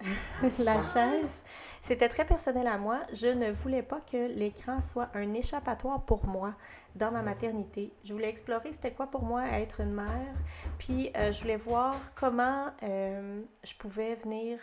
la 0.58 0.80
chaise. 0.80 1.42
C'était 1.80 2.08
très 2.08 2.24
personnel 2.24 2.66
à 2.66 2.78
moi. 2.78 3.00
Je 3.12 3.26
ne 3.26 3.50
voulais 3.50 3.82
pas 3.82 4.00
que 4.00 4.28
l'écran 4.28 4.80
soit 4.80 5.08
un 5.14 5.34
échappatoire 5.34 6.02
pour 6.02 6.26
moi 6.26 6.54
dans 6.94 7.10
ma 7.10 7.22
maternité. 7.22 7.92
Je 8.04 8.12
voulais 8.12 8.28
explorer 8.28 8.72
c'était 8.72 8.92
quoi 8.92 9.06
pour 9.06 9.22
moi 9.22 9.46
être 9.48 9.80
une 9.80 9.92
mère. 9.92 10.34
Puis 10.78 11.10
euh, 11.16 11.32
je 11.32 11.40
voulais 11.42 11.56
voir 11.56 11.94
comment 12.14 12.66
euh, 12.82 13.42
je 13.62 13.74
pouvais 13.74 14.14
venir 14.16 14.58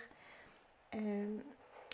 euh, 0.96 1.38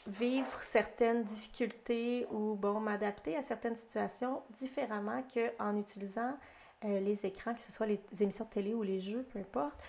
vivre 0.07 0.61
certaines 0.61 1.23
difficultés 1.23 2.27
ou 2.31 2.55
bon 2.55 2.79
m'adapter 2.79 3.35
à 3.35 3.41
certaines 3.41 3.75
situations 3.75 4.41
différemment 4.51 5.23
qu'en 5.33 5.77
utilisant 5.77 6.37
les 6.85 7.25
écrans, 7.25 7.53
que 7.53 7.61
ce 7.61 7.71
soit 7.71 7.85
les 7.85 8.01
émissions 8.19 8.43
de 8.43 8.49
télé 8.49 8.73
ou 8.73 8.83
les 8.83 8.99
jeux, 8.99 9.25
peu 9.31 9.39
importe. 9.39 9.81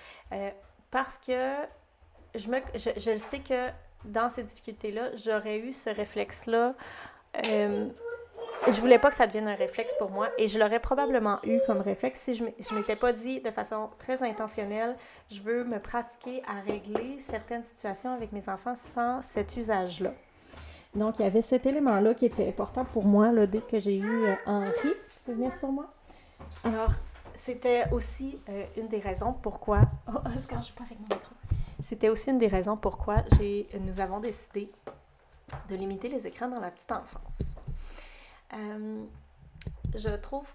parce 0.93 1.19
que 1.19 1.67
je, 2.35 2.49
me, 2.49 2.59
je, 2.75 2.91
je 2.97 3.17
sais 3.17 3.41
que 3.41 3.71
dans 4.05 4.31
ces 4.31 4.43
difficultés-là, 4.43 5.17
j'aurais 5.17 5.59
eu 5.59 5.73
ce 5.73 5.91
réflexe-là. 5.91 6.75
Euh, 7.47 7.88
je 8.67 8.81
voulais 8.81 8.99
pas 8.99 9.11
que 9.11 9.17
ça 9.17 9.26
devienne 9.26 9.49
un 9.49 9.55
réflexe 9.55 9.95
pour 9.99 10.11
moi 10.11 10.29
et 10.38 10.49
je 10.49 10.59
l'aurais 10.59 10.81
probablement 10.81 11.38
eu 11.45 11.59
comme 11.67 11.81
réflexe 11.81 12.21
si 12.21 12.35
je 12.35 12.45
ne 12.45 12.79
m'étais 12.79 12.97
pas 12.97 13.12
dit 13.12 13.41
de 13.41 13.50
façon 13.50 13.91
très 13.99 14.23
intentionnelle, 14.23 14.97
je 15.31 15.41
veux 15.41 15.64
me 15.64 15.79
pratiquer 15.79 16.43
à 16.47 16.61
régler 16.61 17.19
certaines 17.21 17.64
situations 17.64 18.14
avec 18.14 18.33
mes 18.33 18.49
enfants 18.49 18.76
sans 18.76 19.23
cet 19.23 19.57
usage-là. 19.57 20.12
Donc, 20.95 21.19
il 21.19 21.23
y 21.23 21.26
avait 21.26 21.43
cet 21.43 21.67
élément-là 21.67 22.14
qui 22.14 22.26
était 22.26 22.47
important 22.49 22.85
pour 22.85 23.05
moi 23.05 23.33
là, 23.33 23.47
dès 23.47 23.61
que 23.61 23.81
j'ai 23.81 23.97
eu 23.97 24.25
euh, 24.26 24.35
Henri 24.47 24.95
se 25.26 25.33
venir 25.33 25.55
sur 25.57 25.69
moi. 25.69 25.87
Alors, 26.62 26.93
c'était 27.35 27.85
aussi 27.91 28.38
euh, 28.49 28.64
une 28.76 28.88
des 28.88 29.00
raisons 29.00 29.33
pourquoi. 29.33 29.81
Oh, 30.09 30.19
Oscar, 30.37 30.62
je 30.62 30.73
pas 30.73 30.85
avec 30.85 30.99
mon 31.00 31.07
micro. 31.17 31.34
C'était 31.85 32.09
aussi 32.09 32.31
une 32.31 32.38
des 32.38 32.47
raisons 32.47 32.79
pourquoi 32.79 33.17
nous 33.79 34.00
avons 34.00 34.19
décidé 34.19 34.73
de 35.69 35.76
limiter 35.76 36.09
les 36.09 36.26
écrans 36.26 36.49
dans 36.49 36.59
la 36.59 36.71
petite 36.71 36.91
enfance. 36.91 37.55
Euh, 38.55 39.05
je 39.95 40.09
trouve 40.09 40.47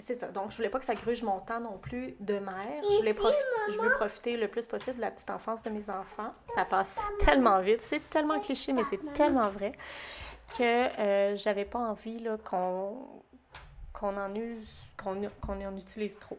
c'est 0.00 0.14
ça. 0.14 0.28
Donc, 0.28 0.52
je 0.52 0.56
voulais 0.56 0.70
pas 0.70 0.78
que 0.78 0.84
ça 0.84 0.94
gruge 0.94 1.22
mon 1.24 1.40
temps 1.40 1.60
non 1.60 1.76
plus 1.76 2.14
de 2.20 2.38
mère. 2.38 2.82
Je 2.84 2.98
voulais 2.98 3.12
je 3.12 3.96
profiter 3.96 4.36
le 4.36 4.48
plus 4.48 4.64
possible 4.64 4.96
de 4.96 5.00
la 5.00 5.10
petite 5.10 5.28
enfance 5.28 5.62
de 5.62 5.70
mes 5.70 5.90
enfants. 5.90 6.32
Ça 6.54 6.64
passe 6.64 6.96
tellement 7.18 7.60
vite. 7.60 7.82
C'est 7.82 8.08
tellement 8.08 8.38
cliché, 8.40 8.72
mais 8.72 8.84
c'est 8.84 9.12
tellement 9.12 9.50
vrai 9.50 9.72
que 10.56 10.62
euh, 10.62 11.36
j'avais 11.36 11.64
pas 11.64 11.80
envie 11.80 12.24
qu'on 12.48 12.96
qu'on 13.92 14.16
en 14.16 14.32
use, 14.36 14.72
qu'on 14.96 15.66
en 15.66 15.76
utilise 15.76 16.18
trop. 16.20 16.38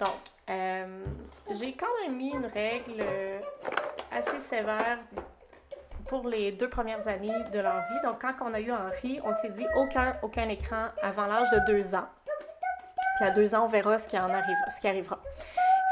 Donc, 0.00 0.18
euh, 0.50 1.04
j'ai 1.50 1.74
quand 1.74 1.86
même 2.02 2.16
mis 2.16 2.30
une 2.30 2.46
règle 2.46 3.00
euh, 3.00 3.40
assez 4.10 4.40
sévère 4.40 4.98
pour 6.06 6.26
les 6.28 6.52
deux 6.52 6.68
premières 6.68 7.06
années 7.08 7.44
de 7.52 7.58
leur 7.60 7.76
vie. 7.76 8.00
Donc, 8.04 8.20
quand 8.20 8.34
on 8.40 8.52
a 8.54 8.60
eu 8.60 8.72
Henri, 8.72 9.20
on 9.24 9.32
s'est 9.32 9.50
dit 9.50 9.66
aucun, 9.76 10.16
aucun 10.22 10.48
écran 10.48 10.86
avant 11.02 11.26
l'âge 11.26 11.50
de 11.50 11.72
deux 11.72 11.94
ans. 11.94 12.06
Puis 13.16 13.26
à 13.26 13.30
deux 13.30 13.54
ans, 13.54 13.64
on 13.64 13.68
verra 13.68 13.98
ce 13.98 14.08
qui, 14.08 14.18
en 14.18 14.28
arrive, 14.28 14.56
ce 14.74 14.80
qui 14.80 14.88
arrivera. 14.88 15.20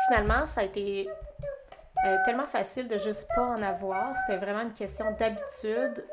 Finalement, 0.06 0.46
ça 0.46 0.62
a 0.62 0.64
été 0.64 1.08
euh, 2.04 2.16
tellement 2.24 2.46
facile 2.46 2.88
de 2.88 2.98
juste 2.98 3.28
pas 3.34 3.42
en 3.42 3.62
avoir. 3.62 4.14
C'était 4.26 4.38
vraiment 4.38 4.62
une 4.62 4.72
question 4.72 5.06
d'habitude. 5.18 6.04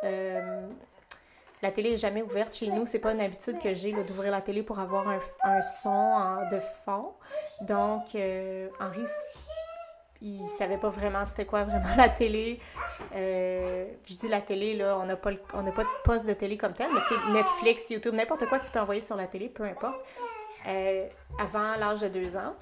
La 1.61 1.71
télé 1.71 1.91
est 1.93 1.97
jamais 1.97 2.21
ouverte 2.21 2.55
chez 2.55 2.67
nous. 2.67 2.85
C'est 2.85 2.99
pas 2.99 3.13
une 3.13 3.21
habitude 3.21 3.59
que 3.59 3.73
j'ai 3.73 3.91
d'ouvrir 3.91 4.31
la 4.31 4.41
télé 4.41 4.63
pour 4.63 4.79
avoir 4.79 5.07
un, 5.07 5.61
son 5.81 6.47
de 6.51 6.59
fond. 6.59 7.13
Donc, 7.61 8.15
euh, 8.15 8.69
Henri, 8.79 9.03
il 10.21 10.43
savait 10.57 10.77
pas 10.77 10.89
vraiment 10.89 11.25
c'était 11.25 11.45
quoi 11.45 11.63
vraiment 11.63 11.95
la 11.97 12.09
télé. 12.09 12.59
je 13.13 14.15
dis 14.15 14.27
la 14.27 14.41
télé, 14.41 14.75
là, 14.75 14.97
on 14.99 15.05
n'a 15.05 15.15
pas, 15.15 15.31
on 15.53 15.63
pas 15.71 15.83
de 15.83 16.03
poste 16.03 16.25
de 16.25 16.33
télé 16.33 16.57
comme 16.57 16.73
tel, 16.73 16.87
mais 16.93 17.01
tu 17.07 17.13
sais, 17.13 17.31
Netflix, 17.31 17.89
YouTube, 17.89 18.13
n'importe 18.13 18.45
quoi 18.47 18.59
que 18.59 18.65
tu 18.65 18.71
peux 18.71 18.79
envoyer 18.79 19.01
sur 19.01 19.15
la 19.15 19.27
télé, 19.27 19.49
peu 19.49 19.63
importe. 19.63 19.99
avant 21.39 21.75
l'âge 21.79 22.01
de 22.01 22.07
deux 22.07 22.35
ans. 22.37 22.55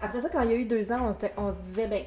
Après 0.00 0.20
ça, 0.20 0.28
quand 0.28 0.40
il 0.40 0.50
y 0.50 0.54
a 0.54 0.56
eu 0.56 0.64
deux 0.64 0.90
ans, 0.90 1.12
on, 1.12 1.42
on 1.44 1.52
se 1.52 1.58
disait, 1.58 1.86
ben 1.86 2.04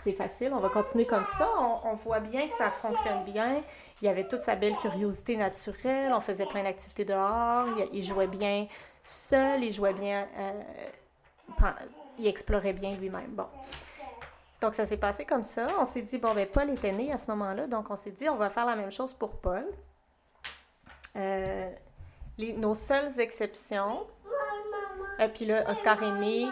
c'est 0.00 0.12
facile, 0.12 0.52
on 0.54 0.60
va 0.60 0.68
continuer 0.68 1.06
comme 1.06 1.24
ça. 1.24 1.48
On, 1.84 1.94
voit 1.94 2.20
bien 2.20 2.48
que 2.48 2.54
ça 2.54 2.70
fonctionne 2.70 3.24
bien. 3.24 3.60
Il 4.00 4.08
avait 4.08 4.26
toute 4.26 4.40
sa 4.40 4.56
belle 4.56 4.74
curiosité 4.76 5.36
naturelle. 5.36 6.12
On 6.14 6.20
faisait 6.20 6.46
plein 6.46 6.62
d'activités 6.62 7.04
dehors. 7.04 7.66
Il, 7.92 8.02
jouait 8.02 8.26
bien 8.26 8.66
seul. 9.04 9.62
Il 9.62 9.72
jouait 9.72 9.92
bien. 9.92 10.26
Euh, 10.38 10.62
il 12.18 12.26
explorait 12.26 12.72
bien 12.72 12.94
lui-même. 12.94 13.30
Bon. 13.30 13.46
Donc, 14.60 14.74
ça 14.74 14.86
s'est 14.86 14.96
passé 14.96 15.24
comme 15.24 15.42
ça. 15.42 15.66
On 15.78 15.84
s'est 15.84 16.02
dit, 16.02 16.18
bon, 16.18 16.34
ben, 16.34 16.46
Paul 16.46 16.70
était 16.70 16.92
né 16.92 17.12
à 17.12 17.18
ce 17.18 17.26
moment-là. 17.30 17.66
Donc, 17.66 17.90
on 17.90 17.96
s'est 17.96 18.10
dit, 18.10 18.28
on 18.28 18.36
va 18.36 18.48
faire 18.48 18.66
la 18.66 18.76
même 18.76 18.90
chose 18.90 19.12
pour 19.12 19.36
Paul. 19.36 19.66
Euh, 21.16 21.70
nos 22.38 22.74
seules 22.74 23.20
exceptions. 23.20 24.06
Et 25.18 25.24
euh, 25.24 25.28
puis 25.28 25.44
là, 25.44 25.70
Oscar 25.70 26.02
est 26.02 26.12
né. 26.12 26.46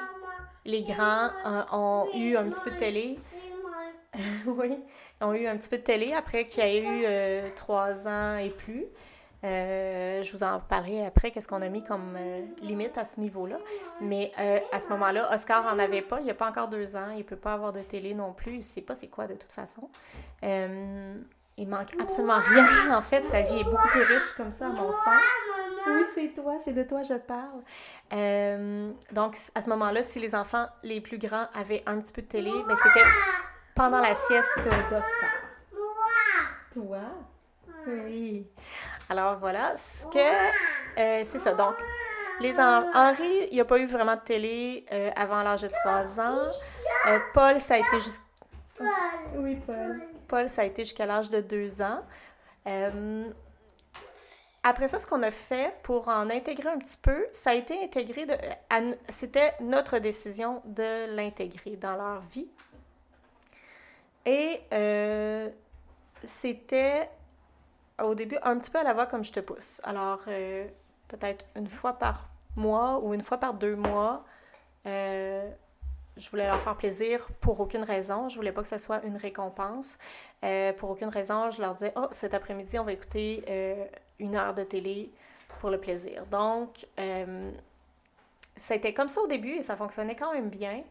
Les 0.67 0.83
grands 0.83 1.31
ont 1.73 2.09
eu 2.14 2.37
un 2.37 2.45
petit 2.50 2.61
peu 2.62 2.71
de 2.73 2.76
télé. 2.76 3.19
oui, 4.47 4.79
ont 5.21 5.33
eu 5.33 5.47
un 5.47 5.57
petit 5.57 5.69
peu 5.69 5.79
de 5.79 5.83
télé 5.83 6.13
après 6.13 6.47
qu'il 6.47 6.65
y 6.65 6.67
a 6.67 6.77
eu 6.77 7.03
euh, 7.05 7.49
trois 7.57 8.07
ans 8.09 8.37
et 8.37 8.51
plus. 8.51 8.87
Euh, 9.45 10.23
je 10.25 10.33
vous 10.33 10.43
en 10.43 10.59
parlerai 10.59 11.07
après, 11.07 11.31
qu'est-ce 11.31 11.47
qu'on 11.47 11.63
a 11.63 11.69
mis 11.69 11.85
comme 11.85 12.17
euh, 12.17 12.43
limite 12.61 12.99
à 12.99 13.05
ce 13.05 13.21
niveau-là. 13.21 13.59
Mais 14.01 14.33
à 14.73 14.81
ce 14.81 14.89
moment-là, 14.89 15.33
Oscar 15.33 15.65
en 15.67 15.79
avait 15.79 16.03
pas. 16.03 16.19
Il 16.21 16.25
n'y 16.25 16.31
a 16.31 16.35
pas 16.35 16.49
encore 16.49 16.69
deux 16.69 16.97
ans. 16.97 17.11
Il 17.13 17.19
ne 17.19 17.23
peut 17.23 17.37
pas 17.37 17.53
avoir 17.53 17.73
de 17.73 17.81
télé 17.81 18.15
non 18.15 18.33
plus. 18.33 18.53
Il 18.53 18.59
ne 18.59 18.63
sait 18.63 18.81
pas 18.81 18.95
c'est 18.95 19.09
quoi 19.09 19.27
de 19.27 19.35
toute 19.35 19.53
façon. 19.53 19.89
il 20.43 21.69
manque 21.69 21.95
absolument 22.01 22.39
rien. 22.39 22.67
En 22.97 23.03
fait, 23.03 23.25
sa 23.27 23.43
vie 23.43 23.61
est 23.61 23.65
beaucoup 23.65 23.89
plus 23.89 24.03
riche 24.03 24.33
comme 24.37 24.51
ça, 24.51 24.67
à 24.67 24.71
mon 24.71 24.91
sens. 24.91 25.23
Oui, 25.87 26.03
c'est 26.15 26.35
toi, 26.35 26.57
c'est 26.63 26.73
de 26.73 26.83
toi 26.83 27.03
je 27.03 27.15
parle. 27.15 27.63
donc, 29.13 29.37
à 29.55 29.63
ce 29.63 29.69
moment-là, 29.71 30.03
si 30.03 30.19
les 30.19 30.35
enfants 30.35 30.67
les 30.83 31.01
plus 31.01 31.19
grands 31.19 31.47
avaient 31.55 31.85
un 31.87 31.99
petit 32.01 32.13
peu 32.13 32.23
de 32.23 32.27
télé, 32.27 32.51
mais 32.51 32.75
ben, 32.75 32.77
c'était 32.77 33.07
pendant 33.79 34.01
la 34.01 34.13
sieste 34.13 34.59
d'Oscar. 34.91 35.37
Toi? 36.73 36.99
Oui. 37.87 38.45
Alors 39.09 39.39
voilà, 39.39 39.77
ce 39.77 40.05
que 40.09 40.19
euh, 40.99 41.23
c'est 41.25 41.39
ça. 41.39 41.55
Donc, 41.55 41.75
les 42.41 42.59
Henri, 42.59 43.47
il 43.51 43.55
n'y 43.55 43.61
a 43.61 43.65
pas 43.65 43.79
eu 43.79 43.87
vraiment 43.87 44.17
de 44.17 44.21
télé 44.21 44.85
euh, 44.93 45.11
avant 45.15 45.45
l'âge 45.45 45.63
de 45.63 45.69
3 45.69 46.21
ans. 46.21 46.39
Euh, 47.07 47.19
Paul, 47.33 47.61
ça 47.61 47.75
a 47.75 47.79
été 47.79 48.01
jusqu'à. 48.01 48.23
Oui, 49.37 49.57
Paul. 49.65 50.01
Paul, 50.27 50.51
ça 50.51 50.63
a 50.63 50.65
été 50.65 50.85
jusqu'à 50.85 51.07
l'âge 51.07 51.31
de 51.31 51.41
2 51.41 51.81
ans. 51.81 52.03
après 54.65 54.89
ça, 54.89 54.99
ce 54.99 55.07
qu'on 55.07 55.23
a 55.23 55.31
fait 55.31 55.73
pour 55.85 56.09
en 56.09 56.29
intégrer 56.31 56.69
un 56.69 56.79
petit 56.79 56.99
peu, 57.01 57.29
ça 57.31 57.51
a 57.51 57.55
été 57.55 57.81
intégré 57.85 58.27
de. 58.27 58.35
C'était 59.09 59.55
notre 59.61 60.01
décision 60.01 60.63
de 60.65 61.15
l'intégrer 61.15 61.77
dans 61.77 61.95
leur 61.95 62.23
vie. 62.23 62.49
Et 64.29 64.61
euh, 64.75 65.49
c'était 66.23 67.09
au 68.03 68.15
début 68.15 68.37
un 68.43 68.59
petit 68.59 68.71
peu 68.71 68.79
à 68.79 68.83
la 68.83 68.93
voix 68.93 69.07
comme 69.07 69.25
je 69.25 69.33
te 69.33 69.41
pousse. 69.41 69.81
Alors, 69.85 70.21
euh, 70.29 70.69
peut-être 71.09 71.47
une 71.57 71.67
fois 71.67 71.95
par 71.95 72.29
mois 72.55 73.03
ou 73.03 73.15
une 73.15 73.23
fois 73.23 73.39
par 73.39 73.55
deux 73.55 73.75
mois, 73.75 74.27
euh, 74.87 75.51
je 76.19 76.29
voulais 76.29 76.47
leur 76.47 76.61
faire 76.61 76.77
plaisir 76.77 77.27
pour 77.41 77.59
aucune 77.59 77.83
raison. 77.83 78.29
Je 78.29 78.37
voulais 78.37 78.53
pas 78.53 78.61
que 78.61 78.69
ce 78.69 78.77
soit 78.77 79.03
une 79.05 79.17
récompense. 79.17 79.97
pour 80.77 80.91
aucune 80.91 81.09
raison, 81.09 81.51
je 81.51 81.63
leur 81.63 81.75
disais 81.75 81.95
Oh, 81.97 82.09
cet 82.11 82.35
après-midi, 82.35 82.79
on 82.79 82.85
va 82.85 82.93
écouter 82.93 83.89
une 84.19 84.37
heure 84.37 84.53
de 84.53 84.63
télé 84.63 85.11
pour 85.59 85.71
le 85.71 85.81
plaisir. 85.81 86.27
Donc, 86.27 86.87
c'était 88.57 88.93
comme 88.93 89.09
ça 89.09 89.23
au 89.23 89.27
début 89.27 89.53
et 89.53 89.63
ça 89.63 89.75
fonctionnait 89.75 90.17
quand 90.17 90.35
même 90.35 90.51
bien. 90.51 90.83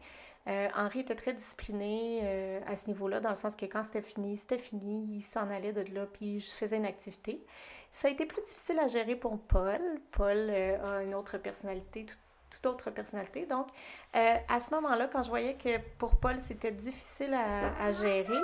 Euh, 0.48 0.68
Henri 0.74 1.00
était 1.00 1.14
très 1.14 1.34
discipliné 1.34 2.20
euh, 2.22 2.60
à 2.66 2.74
ce 2.74 2.86
niveau-là, 2.88 3.20
dans 3.20 3.28
le 3.28 3.34
sens 3.34 3.54
que 3.54 3.66
quand 3.66 3.84
c'était 3.84 4.02
fini, 4.02 4.36
c'était 4.36 4.58
fini, 4.58 5.18
il 5.18 5.22
s'en 5.22 5.50
allait 5.50 5.74
de 5.74 5.82
là, 5.92 6.06
puis 6.06 6.40
je 6.40 6.50
faisais 6.50 6.78
une 6.78 6.86
activité. 6.86 7.44
Ça 7.92 8.08
a 8.08 8.10
été 8.10 8.24
plus 8.24 8.42
difficile 8.42 8.78
à 8.78 8.86
gérer 8.86 9.14
pour 9.16 9.38
Paul. 9.38 9.80
Paul 10.10 10.36
euh, 10.36 10.98
a 10.98 11.02
une 11.02 11.14
autre 11.14 11.36
personnalité, 11.36 12.06
toute 12.50 12.66
autre 12.66 12.90
personnalité. 12.90 13.46
Donc, 13.46 13.68
à 14.14 14.60
ce 14.60 14.74
moment-là, 14.74 15.08
quand 15.12 15.22
je 15.22 15.28
voyais 15.28 15.54
que 15.54 15.78
pour 15.98 16.16
Paul, 16.16 16.40
c'était 16.40 16.72
difficile 16.72 17.34
à, 17.34 17.82
à 17.82 17.92
gérer, 17.92 18.40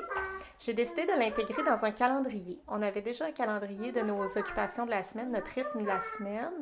j'ai 0.59 0.75
décidé 0.75 1.05
de 1.05 1.13
l'intégrer 1.19 1.63
dans 1.63 1.85
un 1.85 1.91
calendrier. 1.91 2.61
On 2.69 2.81
avait 2.83 3.03
déjà 3.03 3.27
un 3.27 3.33
calendrier 3.33 3.93
de 3.93 4.01
nos 4.01 4.25
occupations 4.39 4.87
de 4.87 4.91
la 4.91 5.03
semaine, 5.03 5.33
notre 5.33 5.51
rythme 5.53 5.83
de 5.83 5.87
la 5.87 6.01
semaine. 6.01 6.53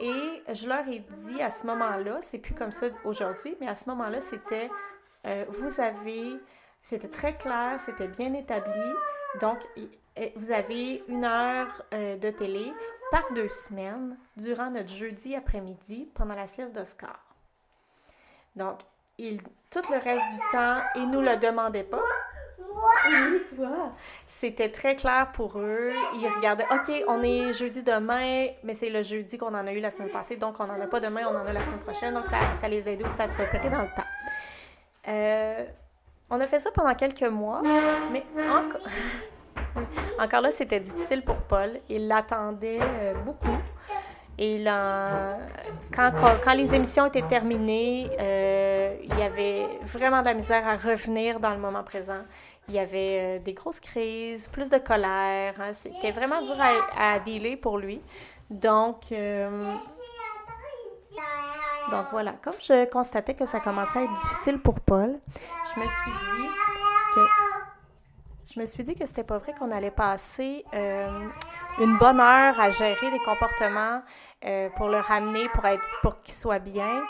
Et 0.00 0.42
je 0.54 0.68
leur 0.68 0.86
ai 0.88 1.00
dit 1.00 1.42
à 1.42 1.50
ce 1.50 1.66
moment-là, 1.66 2.20
c'est 2.22 2.38
plus 2.38 2.54
comme 2.54 2.72
ça 2.72 2.86
aujourd'hui, 3.04 3.56
mais 3.60 3.66
à 3.68 3.74
ce 3.74 3.88
moment-là, 3.90 4.20
c'était, 4.20 4.70
euh, 5.26 5.44
vous 5.48 5.80
avez, 5.80 6.38
c'était 6.82 7.08
très 7.08 7.36
clair, 7.36 7.80
c'était 7.80 8.06
bien 8.06 8.32
établi. 8.34 8.80
Donc, 9.40 9.58
vous 10.36 10.50
avez 10.50 11.02
une 11.08 11.24
heure 11.24 11.82
euh, 11.94 12.16
de 12.16 12.30
télé 12.30 12.72
par 13.10 13.24
deux 13.34 13.48
semaines 13.48 14.16
durant 14.36 14.70
notre 14.70 14.90
jeudi 14.90 15.34
après-midi 15.34 16.08
pendant 16.14 16.34
la 16.34 16.46
sieste 16.46 16.74
d'Oscar. 16.74 17.18
Donc, 18.56 18.80
il, 19.18 19.40
tout 19.70 19.82
le 19.90 19.98
reste 19.98 20.24
du 20.30 20.38
temps, 20.52 20.76
ils 20.96 21.08
ne 21.08 21.14
nous 21.14 21.20
le 21.20 21.36
demandaient 21.36 21.84
pas. 21.84 22.02
Oui, 22.58 23.42
toi. 23.56 23.92
C'était 24.26 24.70
très 24.70 24.94
clair 24.94 25.30
pour 25.32 25.58
eux. 25.58 25.90
Ils 26.14 26.28
regardaient, 26.36 26.66
OK, 26.70 26.92
on 27.08 27.22
est 27.22 27.52
jeudi 27.52 27.82
demain, 27.82 28.48
mais 28.62 28.74
c'est 28.74 28.90
le 28.90 29.02
jeudi 29.02 29.38
qu'on 29.38 29.54
en 29.54 29.66
a 29.66 29.72
eu 29.72 29.80
la 29.80 29.90
semaine 29.90 30.10
passée, 30.10 30.36
donc 30.36 30.60
on 30.60 30.66
n'en 30.66 30.80
a 30.80 30.86
pas 30.86 31.00
demain, 31.00 31.22
on 31.26 31.36
en 31.36 31.46
a 31.46 31.52
la 31.52 31.64
semaine 31.64 31.80
prochaine. 31.80 32.14
Donc, 32.14 32.26
ça, 32.26 32.38
ça 32.60 32.68
les 32.68 32.88
aidait 32.88 33.04
aussi 33.04 33.20
à 33.20 33.28
se 33.28 33.36
repérer 33.36 33.70
dans 33.70 33.82
le 33.82 33.88
temps. 33.88 34.02
Euh, 35.08 35.64
on 36.30 36.40
a 36.40 36.46
fait 36.46 36.60
ça 36.60 36.70
pendant 36.70 36.94
quelques 36.94 37.22
mois, 37.22 37.62
mais 38.12 38.24
encore, 38.50 38.86
encore 40.20 40.40
là, 40.40 40.50
c'était 40.50 40.80
difficile 40.80 41.22
pour 41.22 41.36
Paul. 41.36 41.78
Il 41.88 42.08
l'attendait 42.08 42.80
euh, 42.80 43.14
beaucoup. 43.24 43.56
Et 44.40 44.64
quand, 45.92 46.54
les 46.54 46.74
émissions 46.74 47.06
étaient 47.06 47.26
terminées, 47.26 48.08
euh, 48.20 48.94
il 49.02 49.18
y 49.18 49.22
avait 49.22 49.66
vraiment 49.82 50.20
de 50.20 50.26
la 50.26 50.34
misère 50.34 50.66
à 50.66 50.76
revenir 50.76 51.40
dans 51.40 51.50
le 51.50 51.58
moment 51.58 51.82
présent. 51.82 52.22
Il 52.68 52.74
y 52.74 52.78
avait 52.78 53.18
euh, 53.20 53.38
des 53.40 53.54
grosses 53.54 53.80
crises, 53.80 54.46
plus 54.48 54.70
de 54.70 54.78
colère. 54.78 55.54
Hein. 55.58 55.72
C'était 55.72 56.12
vraiment 56.12 56.40
dur 56.40 56.56
à, 56.60 57.14
à, 57.14 57.18
dealer 57.18 57.56
pour 57.56 57.78
lui. 57.78 58.00
Donc, 58.50 59.12
donc 61.90 62.06
voilà, 62.12 62.34
comme 62.42 62.54
je 62.60 62.84
constatais 62.86 63.34
que 63.34 63.44
ça 63.46 63.60
commençait 63.60 63.98
à 63.98 64.02
être 64.02 64.14
difficile 64.14 64.58
pour 64.58 64.78
Paul, 64.80 65.18
je 65.74 65.80
me 65.80 65.84
suis 65.84 66.10
dit 66.36 66.48
que 67.14 67.47
je 68.52 68.60
me 68.60 68.66
suis 68.66 68.84
dit 68.84 68.94
que 68.94 69.06
c'était 69.06 69.24
pas 69.24 69.38
vrai 69.38 69.52
qu'on 69.58 69.70
allait 69.70 69.90
passer 69.90 70.64
euh, 70.74 71.28
une 71.80 71.96
bonne 71.98 72.20
heure 72.20 72.58
à 72.58 72.70
gérer 72.70 73.10
des 73.10 73.18
comportements 73.20 74.02
pour 74.76 74.88
le 74.88 74.98
ramener, 74.98 75.48
pour 75.48 75.64
être 75.64 75.82
pour 76.00 76.22
qu'il 76.22 76.32
soit 76.32 76.60
bien 76.60 77.02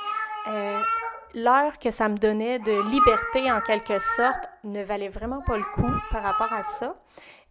l'heure 1.35 1.79
que 1.79 1.91
ça 1.91 2.09
me 2.09 2.17
donnait 2.17 2.59
de 2.59 2.91
liberté 2.91 3.51
en 3.51 3.61
quelque 3.61 3.99
sorte 3.99 4.49
ne 4.65 4.83
valait 4.83 5.09
vraiment 5.09 5.41
pas 5.43 5.57
le 5.57 5.65
coup 5.75 5.91
par 6.11 6.23
rapport 6.23 6.53
à 6.53 6.63
ça. 6.63 6.97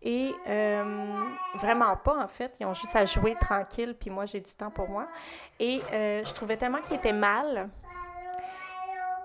Et 0.04 0.34
euh, 0.48 1.22
vraiment 1.56 1.96
pas, 1.98 2.24
en 2.24 2.28
fait. 2.28 2.56
Ils 2.60 2.66
ont 2.66 2.74
juste 2.74 2.96
à 2.96 3.06
jouer 3.06 3.36
tranquille, 3.36 3.96
puis 4.00 4.10
moi, 4.10 4.26
j'ai 4.26 4.40
du 4.40 4.54
temps 4.54 4.70
pour 4.70 4.88
moi. 4.90 5.08
Et 5.60 5.82
euh, 5.92 6.24
je 6.24 6.34
trouvais 6.34 6.56
tellement 6.56 6.82
qu'il 6.82 6.96
était 6.98 7.14
mal 7.14 7.70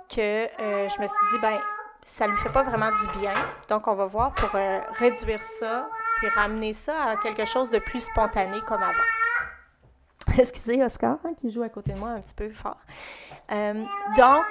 que 0.09 0.21
euh, 0.21 0.89
je 0.89 1.01
me 1.01 1.07
suis 1.07 1.27
dit, 1.33 1.39
ben, 1.41 1.59
ça 2.03 2.27
lui 2.27 2.37
fait 2.37 2.53
pas 2.53 2.63
vraiment 2.63 2.91
du 2.91 3.21
bien. 3.21 3.35
Donc, 3.69 3.87
on 3.87 3.95
va 3.95 4.07
voir 4.07 4.33
pour 4.33 4.51
réduire 4.99 5.41
ça, 5.41 5.89
puis 6.19 6.29
ramener 6.29 6.73
ça 6.73 7.11
à 7.11 7.17
quelque 7.17 7.45
chose 7.45 7.71
de 7.71 7.79
plus 7.79 8.01
spontané 8.01 8.61
comme 8.67 8.83
avant. 8.83 10.33
Excusez 10.39 10.83
Oscar 10.83 11.19
hein, 11.25 11.35
qui 11.41 11.51
joue 11.51 11.63
à 11.63 11.69
côté 11.69 11.93
de 11.93 11.99
moi 11.99 12.11
un 12.11 12.21
petit 12.21 12.35
peu 12.35 12.51
fort. 12.51 12.79
Euh, 13.51 13.85
donc, 14.17 14.45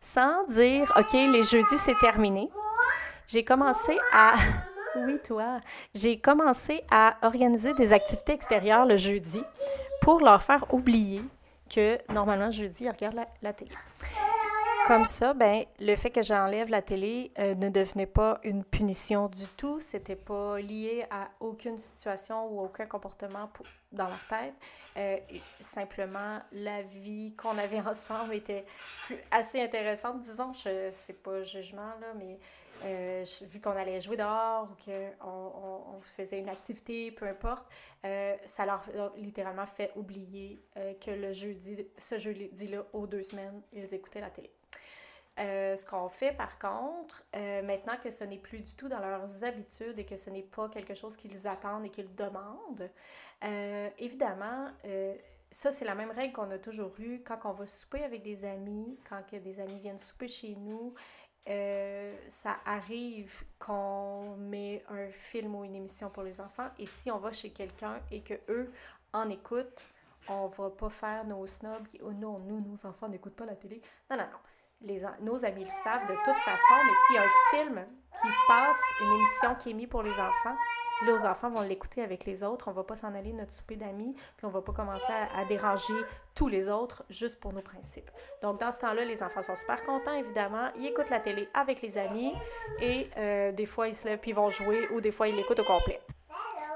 sans 0.00 0.44
dire, 0.46 0.92
OK, 0.98 1.12
les 1.12 1.42
jeudis, 1.42 1.78
c'est 1.78 1.98
terminé, 1.98 2.50
j'ai 3.26 3.44
commencé 3.44 3.98
à... 4.12 4.34
Oui, 4.96 5.18
toi. 5.26 5.58
J'ai 5.92 6.20
commencé 6.20 6.84
à 6.88 7.16
organiser 7.22 7.74
des 7.74 7.92
activités 7.92 8.32
extérieures 8.32 8.86
le 8.86 8.96
jeudi 8.96 9.42
pour 10.00 10.20
leur 10.20 10.40
faire 10.40 10.72
oublier 10.72 11.20
que 11.68 11.98
normalement, 12.12 12.52
jeudi, 12.52 12.84
ils 12.84 12.90
regardent 12.90 13.26
la, 13.42 13.52
télé. 13.52 13.72
Comme 14.86 15.06
ça, 15.06 15.32
ben, 15.32 15.64
le 15.80 15.96
fait 15.96 16.10
que 16.10 16.22
j'enlève 16.22 16.68
la 16.68 16.82
télé 16.82 17.32
euh, 17.38 17.54
ne 17.54 17.70
devenait 17.70 18.06
pas 18.06 18.38
une 18.44 18.62
punition 18.64 19.28
du 19.28 19.46
tout. 19.56 19.80
C'était 19.80 20.16
pas 20.16 20.60
lié 20.60 21.06
à 21.10 21.30
aucune 21.40 21.78
situation 21.78 22.46
ou 22.48 22.60
aucun 22.60 22.84
comportement 22.84 23.50
dans 23.92 24.06
leur 24.08 24.26
tête. 24.28 24.54
Euh, 24.96 25.16
simplement, 25.58 26.38
la 26.52 26.82
vie 26.82 27.34
qu'on 27.34 27.56
avait 27.56 27.80
ensemble 27.86 28.34
était 28.34 28.66
assez 29.30 29.62
intéressante. 29.62 30.20
Disons, 30.20 30.52
je 30.52 30.90
c'est 30.92 31.22
pas 31.22 31.42
jugement, 31.44 31.94
là, 32.00 32.08
mais 32.18 32.38
euh, 32.84 33.24
vu 33.42 33.60
qu'on 33.60 33.70
allait 33.70 34.02
jouer 34.02 34.18
dehors 34.18 34.68
ou 34.70 34.84
qu'on 34.84 35.94
on, 35.96 36.00
faisait 36.02 36.40
une 36.40 36.50
activité, 36.50 37.10
peu 37.10 37.26
importe, 37.26 37.64
ça 38.02 38.66
leur 38.66 38.82
a 38.98 39.12
littéralement 39.16 39.66
fait 39.66 39.92
oublier 39.96 40.60
que 41.00 41.10
le 41.10 41.32
jeudi, 41.32 41.86
ce 41.96 42.18
jeudi-là, 42.18 42.84
aux 42.92 43.06
deux 43.06 43.22
semaines, 43.22 43.62
ils 43.72 43.94
écoutaient 43.94 44.20
la 44.20 44.28
télé. 44.28 44.50
Ce 45.36 45.84
qu'on 45.86 46.08
fait 46.08 46.32
par 46.32 46.58
contre, 46.58 47.24
maintenant 47.32 47.96
que 48.02 48.10
ce 48.10 48.24
n'est 48.24 48.38
plus 48.38 48.60
du 48.60 48.74
tout 48.74 48.88
dans 48.88 49.00
leurs 49.00 49.44
habitudes 49.44 49.98
et 49.98 50.04
que 50.04 50.16
ce 50.16 50.30
n'est 50.30 50.42
pas 50.42 50.68
quelque 50.68 50.94
chose 50.94 51.16
qu'ils 51.16 51.46
attendent 51.46 51.86
et 51.86 51.90
qu'ils 51.90 52.14
demandent, 52.14 52.90
euh, 53.44 53.90
évidemment, 53.98 54.68
euh, 54.86 55.14
ça, 55.50 55.70
c'est 55.70 55.84
la 55.84 55.94
même 55.94 56.10
règle 56.10 56.32
qu'on 56.32 56.50
a 56.50 56.58
toujours 56.58 56.92
eue 56.98 57.22
quand 57.24 57.38
on 57.44 57.52
va 57.52 57.66
souper 57.66 58.02
avec 58.02 58.22
des 58.22 58.44
amis, 58.44 58.98
quand 59.08 59.22
que 59.30 59.36
des 59.36 59.60
amis 59.60 59.78
viennent 59.78 59.98
souper 59.98 60.28
chez 60.28 60.54
nous. 60.56 60.94
Euh, 61.46 62.16
ça 62.28 62.56
arrive 62.64 63.44
qu'on 63.58 64.34
met 64.36 64.82
un 64.88 65.10
film 65.10 65.54
ou 65.54 65.64
une 65.64 65.74
émission 65.74 66.08
pour 66.08 66.22
les 66.22 66.40
enfants 66.40 66.70
et 66.78 66.86
si 66.86 67.10
on 67.10 67.18
va 67.18 67.32
chez 67.32 67.50
quelqu'un 67.50 68.00
et 68.10 68.22
que 68.22 68.32
eux 68.48 68.72
en 69.12 69.28
écoutent, 69.28 69.86
on 70.28 70.46
va 70.46 70.70
pas 70.70 70.88
faire 70.88 71.26
nos 71.26 71.46
snobs 71.46 71.86
qui, 71.86 72.00
oh 72.02 72.14
non, 72.14 72.38
nous, 72.38 72.62
nos 72.62 72.86
enfants 72.86 73.08
n'écoutent 73.08 73.36
pas 73.36 73.44
la 73.44 73.56
télé. 73.56 73.82
Non, 74.10 74.16
non, 74.16 74.24
non. 74.24 74.38
Nos 75.20 75.44
amis 75.44 75.64
le 75.64 75.70
savent 75.82 76.06
de 76.08 76.14
toute 76.24 76.42
façon, 76.42 76.74
mais 76.84 76.92
s'il 77.06 77.16
y 77.16 77.18
a 77.18 77.22
un 77.22 77.50
film 77.50 77.86
qui 78.22 78.28
passe, 78.46 78.80
une 79.00 79.16
émission 79.16 79.54
qui 79.56 79.70
est 79.70 79.74
mise 79.74 79.88
pour 79.88 80.02
les 80.02 80.12
enfants, 80.12 80.56
Là, 81.02 81.30
enfants 81.30 81.50
vont 81.50 81.62
l'écouter 81.62 82.02
avec 82.02 82.24
les 82.24 82.42
autres. 82.42 82.68
On 82.68 82.72
va 82.72 82.84
pas 82.84 82.96
s'en 82.96 83.14
aller 83.14 83.32
notre 83.32 83.52
souper 83.52 83.76
d'amis, 83.76 84.14
puis 84.36 84.46
on 84.46 84.48
va 84.48 84.62
pas 84.62 84.72
commencer 84.72 85.12
à, 85.36 85.44
déranger 85.44 85.94
tous 86.34 86.48
les 86.48 86.68
autres 86.68 87.04
juste 87.10 87.38
pour 87.40 87.52
nos 87.52 87.60
principes. 87.60 88.10
Donc, 88.42 88.60
dans 88.60 88.72
ce 88.72 88.78
temps-là, 88.80 89.04
les 89.04 89.22
enfants 89.22 89.42
sont 89.42 89.56
super 89.56 89.82
contents, 89.82 90.14
évidemment. 90.14 90.70
Ils 90.76 90.86
écoutent 90.86 91.10
la 91.10 91.20
télé 91.20 91.48
avec 91.52 91.82
les 91.82 91.98
amis 91.98 92.32
et 92.80 93.08
euh, 93.16 93.52
des 93.52 93.66
fois, 93.66 93.88
ils 93.88 93.94
se 93.94 94.06
lèvent 94.06 94.18
puis 94.18 94.30
ils 94.30 94.36
vont 94.36 94.50
jouer 94.50 94.88
ou 94.92 95.00
des 95.00 95.10
fois, 95.10 95.28
ils 95.28 95.36
l'écoutent 95.36 95.58
au 95.58 95.64
complet. 95.64 96.00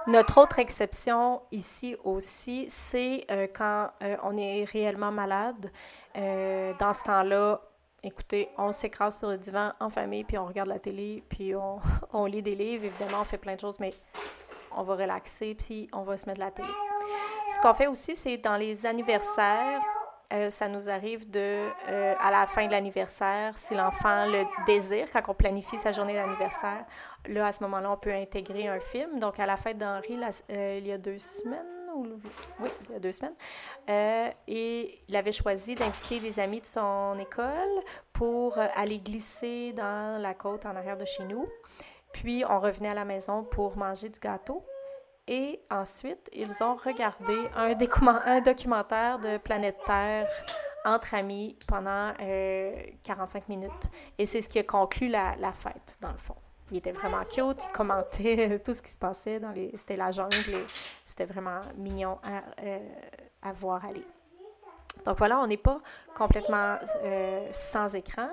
Notre 0.07 0.39
autre 0.39 0.59
exception 0.59 1.43
ici 1.53 1.97
aussi, 2.03 2.67
c'est 2.69 3.25
euh, 3.31 3.47
quand 3.47 3.91
euh, 4.03 4.17
on 4.23 4.37
est 4.37 4.65
réellement 4.65 5.13
malade. 5.13 5.71
dans 6.15 6.93
ce 6.93 7.05
temps-là, 7.05 7.61
écoutez, 8.03 8.49
on 8.57 8.73
s'écrase 8.73 9.19
sur 9.19 9.29
le 9.29 9.39
divan 9.39 9.73
en 9.81 9.91
famille, 9.91 10.25
puis 10.25 10.39
on 10.39 10.47
regarde 10.47 10.69
la 10.69 10.79
télé, 10.79 11.23
puis 11.29 11.55
on, 11.55 11.81
on, 12.13 12.27
lit 12.27 12.43
des 12.43 12.55
livres. 12.55 12.85
Évidemment, 12.85 13.21
on 13.21 13.25
fait 13.25 13.39
plein 13.39 13.55
de 13.55 13.61
choses, 13.61 13.79
mais 13.81 13.93
on 14.77 14.83
va 14.83 14.95
relaxer, 14.95 15.55
puis 15.55 15.89
on 15.93 16.03
va 16.03 16.17
se 16.17 16.27
mettre 16.27 16.41
la 16.41 16.51
télé. 16.51 16.69
Ce 17.51 17.61
qu'on 17.61 17.75
fait 17.75 17.87
aussi, 17.87 18.15
c'est 18.15 18.37
dans 18.37 18.57
les 18.57 18.85
anniversaires, 18.85 19.81
euh, 20.31 20.51
ça 20.51 20.69
nous 20.69 20.91
arrive 20.91 21.31
de, 21.31 21.69
euh, 21.89 22.15
à 22.21 22.31
la 22.31 22.47
fin 22.47 22.67
de 22.67 22.73
l'anniversaire, 22.73 23.57
si 23.57 23.75
l'enfant 23.75 24.27
le 24.27 24.45
désire, 24.67 25.09
quand 25.11 25.23
on 25.29 25.35
planifie 25.35 25.79
sa 25.79 25.91
journée 25.91 26.13
d'anniversaire, 26.13 26.85
là, 27.27 27.47
à 27.47 27.53
ce 27.53 27.63
moment-là, 27.65 27.93
on 27.93 27.97
peut 27.97 28.13
intégrer 28.13 28.69
un 28.69 28.79
film. 28.79 29.19
Donc, 29.19 29.41
à 29.41 29.47
la 29.47 29.57
fête 29.57 29.79
d'Henri, 29.79 30.19
euh, 30.51 30.77
il 30.79 30.87
y 30.87 30.93
a 30.93 30.99
deux 30.99 31.19
semaines, 31.19 31.78
oui, 32.61 32.71
il 32.85 32.93
y 32.93 32.97
a 32.97 32.99
deux 32.99 33.13
semaines. 33.13 33.35
Euh, 33.89 34.31
et 34.47 35.01
il 35.09 35.17
avait 35.17 35.33
choisi 35.33 35.75
d'inviter 35.75 36.21
des 36.21 36.41
amis 36.41 36.61
de 36.61 36.67
son 36.67 37.17
école 37.19 37.83
pour 38.13 38.59
euh, 38.59 38.67
aller 38.75 38.99
glisser 38.99 39.73
dans 39.73 40.21
la 40.21 40.35
côte 40.35 40.67
en 40.67 40.77
arrière 40.77 40.97
de 40.97 41.05
chez 41.05 41.25
nous. 41.25 41.47
Puis 42.13 42.45
on 42.49 42.59
revenait 42.61 42.91
à 42.91 42.95
la 42.95 43.05
maison 43.05 43.45
pour 43.45 43.77
manger 43.77 44.09
du 44.09 44.19
gâteau. 44.19 44.65
Et 45.27 45.61
ensuite, 45.71 46.31
ils 46.33 46.63
ont 46.63 46.75
regardé 46.75 47.37
un, 47.55 47.75
documentaire 48.41 49.19
de 49.19 49.37
Planète 49.37 49.77
Terre 49.85 50.27
entre 50.87 51.13
amis 51.13 51.55
pendant 51.67 52.15
45 52.15 52.23
euh, 52.23 53.41
minutes. 53.49 53.91
Et 54.17 54.25
c'est 54.25 54.41
ce 54.41 54.49
qui 54.49 54.59
a 54.59 54.63
conclu 54.63 55.09
la 55.09 55.53
fête, 55.53 55.97
dans 56.01 56.13
le 56.13 56.19
fond. 56.19 56.37
Il 56.71 56.79
était 56.79 56.93
vraiment 56.93 57.25
cute, 57.25 57.65
il 57.65 57.73
commentait 57.73 58.59
tout 58.65 58.75
ce 58.75 58.83
qui 58.83 58.91
se 58.91 58.99
passait 58.99 59.41
dans 59.41 59.53
les... 59.53 59.73
C'était 59.77 59.97
la 59.97 60.11
jungle 60.11 60.35
c'était 61.07 61.25
vraiment 61.25 61.61
mignon 61.77 62.19
à, 62.23 62.43
euh, 62.63 62.79
à, 63.43 63.53
voir 63.53 63.85
aller. 63.85 64.05
Donc 65.05 65.19
voilà, 65.19 65.39
on 65.41 65.47
n'est 65.47 65.57
pas 65.57 65.81
complètement 66.15 66.77
euh, 67.03 67.49
sans 67.51 67.95
écran. 67.95 68.29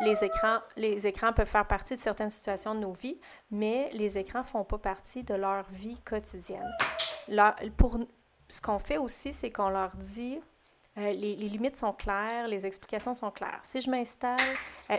Les 0.00 0.22
écrans, 0.24 0.58
les 0.76 1.06
écrans 1.06 1.32
peuvent 1.32 1.48
faire 1.48 1.66
partie 1.66 1.96
de 1.96 2.00
certaines 2.00 2.30
situations 2.30 2.74
de 2.74 2.80
nos 2.80 2.92
vies, 2.92 3.18
mais 3.50 3.90
les 3.92 4.18
écrans 4.18 4.40
ne 4.40 4.44
font 4.44 4.64
pas 4.64 4.78
partie 4.78 5.22
de 5.22 5.34
leur 5.34 5.64
vie 5.70 5.98
quotidienne. 6.00 6.70
pour, 7.76 7.98
ce 8.48 8.60
qu'on 8.60 8.78
fait 8.78 8.98
aussi, 8.98 9.32
c'est 9.32 9.50
qu'on 9.50 9.70
leur 9.70 9.96
dit 9.96 10.40
euh, 10.98 11.12
les, 11.12 11.36
limites 11.36 11.76
sont 11.76 11.92
claires, 11.92 12.48
les 12.48 12.66
explications 12.66 13.14
sont 13.14 13.30
claires. 13.30 13.60
Si 13.62 13.80
je 13.80 13.88
m'installe, 13.90 14.38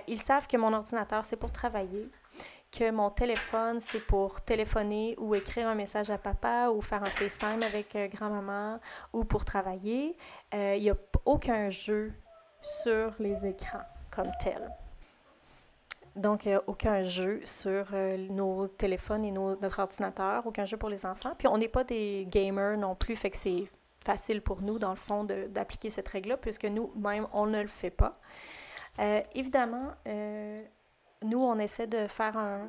ils 0.08 0.22
savent 0.22 0.48
que 0.48 0.58
mon 0.58 0.74
ordinateur, 0.74 1.26
c'est 1.26 1.36
pour 1.36 1.52
travailler 1.52 2.10
que 2.72 2.90
mon 2.90 3.10
téléphone, 3.10 3.82
c'est 3.82 4.00
pour 4.00 4.42
téléphoner 4.42 5.16
ou 5.18 5.36
écrire 5.36 5.68
un 5.68 5.76
message 5.76 6.10
à 6.10 6.18
papa 6.18 6.70
ou 6.70 6.82
faire 6.82 7.04
un 7.04 7.10
FaceTime 7.10 7.62
avec 7.64 7.96
euh, 7.96 8.08
grand-maman 8.08 8.80
ou 9.12 9.26
pour 9.26 9.44
travailler. 9.44 10.18
Euh, 10.54 10.76
il 10.78 10.84
n'y 10.84 10.90
a 10.90 10.96
aucun 11.26 11.70
jeu 11.70 12.14
sur 12.62 13.14
les 13.20 13.46
écrans 13.46 13.84
comme 14.10 14.32
tel. 14.42 14.70
Donc, 16.16 16.48
a 16.48 16.62
aucun 16.68 17.04
jeu 17.04 17.42
sur 17.46 17.88
euh, 17.94 18.18
nos 18.30 18.68
téléphones 18.68 19.26
et 19.26 19.32
notre 19.32 19.80
ordinateur, 19.80 20.46
aucun 20.46 20.66
jeu 20.66 20.78
pour 20.78 20.90
les 20.90 21.06
enfants. 21.06 21.34
Puis, 21.38 21.48
on 21.48 21.58
n'est 21.58 21.70
pas 21.70 21.84
des 21.84 22.26
gamers 22.30 22.78
non 22.78 22.96
plus, 22.96 23.16
fait 23.16 23.32
que 23.32 23.38
c'est 23.38 23.70
facile 24.04 24.42
pour 24.42 24.62
nous, 24.62 24.80
dans 24.80 24.90
le 24.90 24.98
fond, 24.98 25.24
d'appliquer 25.24 25.90
cette 25.90 26.08
règle-là, 26.08 26.38
puisque 26.38 26.66
nous-mêmes, 26.66 27.28
on 27.34 27.46
ne 27.46 27.62
le 27.62 27.68
fait 27.68 27.92
pas. 27.92 28.20
évidemment, 29.36 29.94
nous, 31.24 31.44
on 31.44 31.58
essaie 31.60 31.88
de 31.88 32.08
faire 32.08 32.38
un 32.38 32.68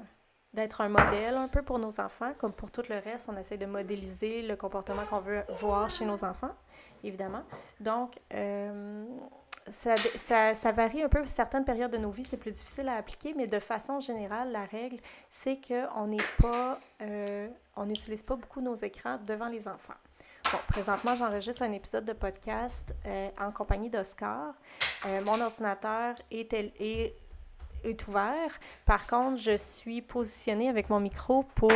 d'être 0.52 0.82
un 0.82 0.88
modèle 0.88 1.36
un 1.36 1.48
peu 1.48 1.62
pour 1.62 1.78
nos 1.78 1.98
enfants, 2.00 2.32
comme 2.38 2.52
pour 2.52 2.70
tout 2.70 2.82
le 2.88 2.98
reste, 2.98 3.28
on 3.32 3.36
essaie 3.36 3.56
de 3.56 3.66
modéliser 3.66 4.42
le 4.42 4.56
comportement 4.56 5.04
qu'on 5.06 5.20
veut 5.20 5.42
voir 5.60 5.88
chez 5.88 6.04
nos 6.04 6.24
enfants, 6.24 6.54
évidemment. 7.02 7.42
Donc, 7.80 8.18
euh, 8.34 9.04
ça, 9.68 9.94
ça, 10.54 10.72
varie 10.72 11.02
un 11.02 11.08
peu. 11.08 11.24
Certaines 11.24 11.64
périodes 11.64 11.92
de 11.92 11.96
nos 11.96 12.10
vies, 12.10 12.24
c'est 12.24 12.36
plus 12.36 12.52
difficile 12.52 12.88
à 12.88 12.96
appliquer, 12.96 13.32
mais 13.34 13.46
de 13.46 13.58
façon 13.60 14.00
générale, 14.00 14.52
la 14.52 14.64
règle, 14.64 14.98
c'est 15.28 15.58
qu'on 15.66 16.06
n'est 16.06 16.18
pas, 16.38 16.78
euh, 17.00 17.48
on 17.76 17.86
n'utilise 17.86 18.22
pas 18.22 18.36
beaucoup 18.36 18.60
nos 18.60 18.74
écrans 18.74 19.18
devant 19.24 19.48
les 19.48 19.66
enfants. 19.68 19.94
Bon, 20.52 20.58
présentement, 20.68 21.14
j'enregistre 21.14 21.62
un 21.62 21.72
épisode 21.72 22.04
de 22.04 22.12
podcast 22.12 22.94
euh, 23.06 23.30
en 23.40 23.52
compagnie 23.52 23.88
d'Oscar. 23.88 24.54
mon 25.24 25.40
ordinateur 25.40 26.16
est 26.30 26.52
est 27.84 28.06
ouvert. 28.08 28.58
Par 28.86 29.06
contre, 29.06 29.40
je 29.40 29.56
suis 29.56 30.02
positionnée 30.02 30.68
avec 30.68 30.90
mon 30.90 31.00
micro 31.00 31.44
pour 31.54 31.72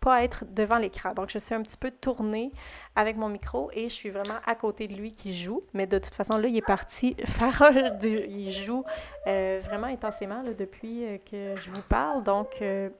pas 0.00 0.22
être 0.22 0.44
devant 0.52 0.78
l'écran. 0.78 1.12
Donc, 1.12 1.30
je 1.30 1.38
suis 1.38 1.54
un 1.54 1.62
petit 1.62 1.76
peu 1.76 1.90
tournée 1.90 2.52
avec 2.96 3.16
mon 3.16 3.28
micro 3.28 3.70
et 3.72 3.84
je 3.88 3.94
suis 3.94 4.10
vraiment 4.10 4.38
à 4.46 4.54
côté 4.54 4.86
de 4.88 4.94
lui 4.94 5.12
qui 5.12 5.34
joue. 5.34 5.62
Mais 5.74 5.86
de 5.86 5.98
toute 5.98 6.14
façon, 6.14 6.38
là, 6.38 6.48
il 6.48 6.56
est 6.56 6.66
parti 6.66 7.16
faire. 7.24 7.72
Il 8.02 8.50
joue 8.50 8.84
euh, 9.26 9.60
vraiment 9.64 9.86
intensément 9.86 10.42
depuis 10.56 11.04
euh, 11.04 11.18
que 11.30 11.60
je 11.60 11.70
vous 11.70 11.82
parle. 11.82 12.22
Donc, 12.22 12.56
euh, 12.62 12.90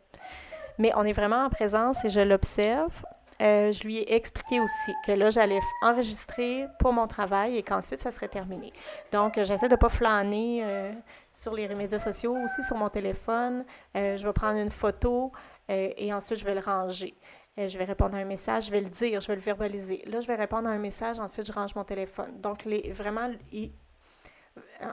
mais 0.79 0.93
on 0.97 1.05
est 1.05 1.13
vraiment 1.13 1.45
en 1.45 1.51
présence 1.51 2.05
et 2.05 2.09
je 2.09 2.21
l'observe. 2.21 3.05
Euh, 3.41 3.71
je 3.73 3.85
lui 3.85 3.99
ai 3.99 4.15
expliqué 4.15 4.61
aussi 4.61 4.93
que 5.07 5.13
là, 5.13 5.31
j'allais 5.31 5.61
enregistrer 5.83 6.67
pour 6.79 6.93
mon 6.93 7.07
travail 7.07 7.57
et 7.57 7.63
qu'ensuite, 7.63 8.01
ça 8.01 8.11
serait 8.11 8.29
terminé. 8.29 8.73
Donc, 9.13 9.41
j'essaie 9.43 9.69
de 9.69 9.75
ne 9.75 9.79
pas 9.79 9.89
flâner 9.89 10.63
euh, 10.65 10.93
sur 11.33 11.55
les 11.55 11.69
médias 11.75 12.01
sociaux, 12.01 12.37
aussi 12.45 12.63
sur 12.63 12.77
mon 12.77 12.89
téléphone. 12.89 13.65
Euh, 13.97 14.17
je 14.17 14.27
vais 14.27 14.33
prendre 14.33 14.59
une 14.59 14.71
photo 14.71 15.33
et 15.71 16.15
ensuite, 16.15 16.39
je 16.39 16.47
vais 16.47 16.55
le 16.55 16.61
ranger. 16.61 17.15
je 17.59 17.77
vais 17.77 17.85
répondre 17.85 18.17
à 18.17 18.21
un 18.21 18.25
message, 18.25 18.69
je 18.69 18.71
vais 18.71 18.81
le 18.81 18.89
dire, 18.89 19.21
je 19.21 19.27
vais 19.27 19.35
le 19.35 19.43
verbaliser. 19.43 20.03
Là, 20.07 20.21
je 20.21 20.27
vais 20.27 20.35
répondre 20.35 20.67
à 20.67 20.73
un 20.73 20.79
message, 20.79 21.21
ensuite, 21.21 21.47
je 21.47 21.53
range 21.53 21.75
mon 21.75 21.85
téléphone. 21.85 22.41
Donc, 22.41 22.67
vraiment, 22.95 23.29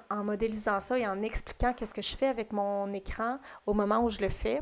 en 0.10 0.24
modélisant 0.26 0.82
ça 0.82 1.00
et 1.00 1.08
en 1.08 1.22
expliquant 1.22 1.72
qu'est-ce 1.72 1.94
que 1.94 2.02
je 2.02 2.14
fais 2.14 2.28
avec 2.28 2.52
mon 2.52 2.92
écran 2.92 3.40
au 3.66 3.74
moment 3.74 4.04
où 4.04 4.10
je 4.10 4.20
le 4.20 4.28
fais, 4.28 4.60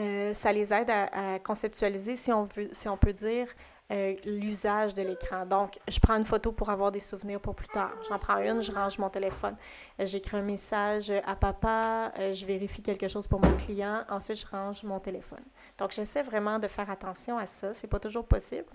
euh, 0.00 0.34
ça 0.34 0.52
les 0.52 0.72
aide 0.72 0.90
à, 0.90 1.38
conceptualiser, 1.40 2.16
si 2.16 2.32
on, 2.32 2.44
veut, 2.44 2.68
si 2.72 2.88
on 2.88 2.96
peut 2.96 3.12
dire, 3.12 3.46
euh, 3.92 4.14
l'usage 4.24 4.94
de 4.94 5.02
l'écran. 5.02 5.44
Donc, 5.44 5.78
je 5.88 5.98
prends 6.00 6.16
une 6.16 6.24
photo 6.24 6.52
pour 6.52 6.70
avoir 6.70 6.90
des 6.90 7.00
souvenirs 7.00 7.40
pour 7.40 7.54
plus 7.54 7.68
tard. 7.68 7.92
J'en 8.08 8.18
prends 8.18 8.38
une, 8.38 8.62
je 8.62 8.72
range 8.72 8.98
mon 8.98 9.10
téléphone. 9.10 9.56
Euh, 10.00 10.06
j'écris 10.06 10.38
un 10.38 10.42
message 10.42 11.12
à 11.26 11.36
papa, 11.36 12.12
je 12.16 12.46
vérifie 12.46 12.82
quelque 12.82 13.08
chose 13.08 13.26
pour 13.26 13.40
mon 13.40 13.52
client, 13.58 14.04
ensuite 14.08 14.40
je 14.40 14.46
range 14.46 14.82
mon 14.84 15.00
téléphone. 15.00 15.44
Donc, 15.76 15.90
j'essaie 15.90 16.22
vraiment 16.22 16.58
de 16.58 16.68
faire 16.68 16.90
attention 16.90 17.36
à 17.36 17.46
ça. 17.46 17.74
C'est 17.74 17.88
pas 17.88 18.00
toujours 18.00 18.26
possible, 18.26 18.70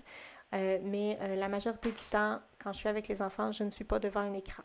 mais 0.52 1.18
la 1.36 1.48
majorité 1.48 1.90
du 1.90 2.04
temps, 2.10 2.38
quand 2.62 2.72
je 2.72 2.78
suis 2.78 2.88
avec 2.88 3.08
les 3.08 3.20
enfants, 3.20 3.50
je 3.52 3.64
ne 3.64 3.70
suis 3.70 3.84
pas 3.84 3.98
devant 3.98 4.20
un 4.20 4.34
écran. 4.34 4.62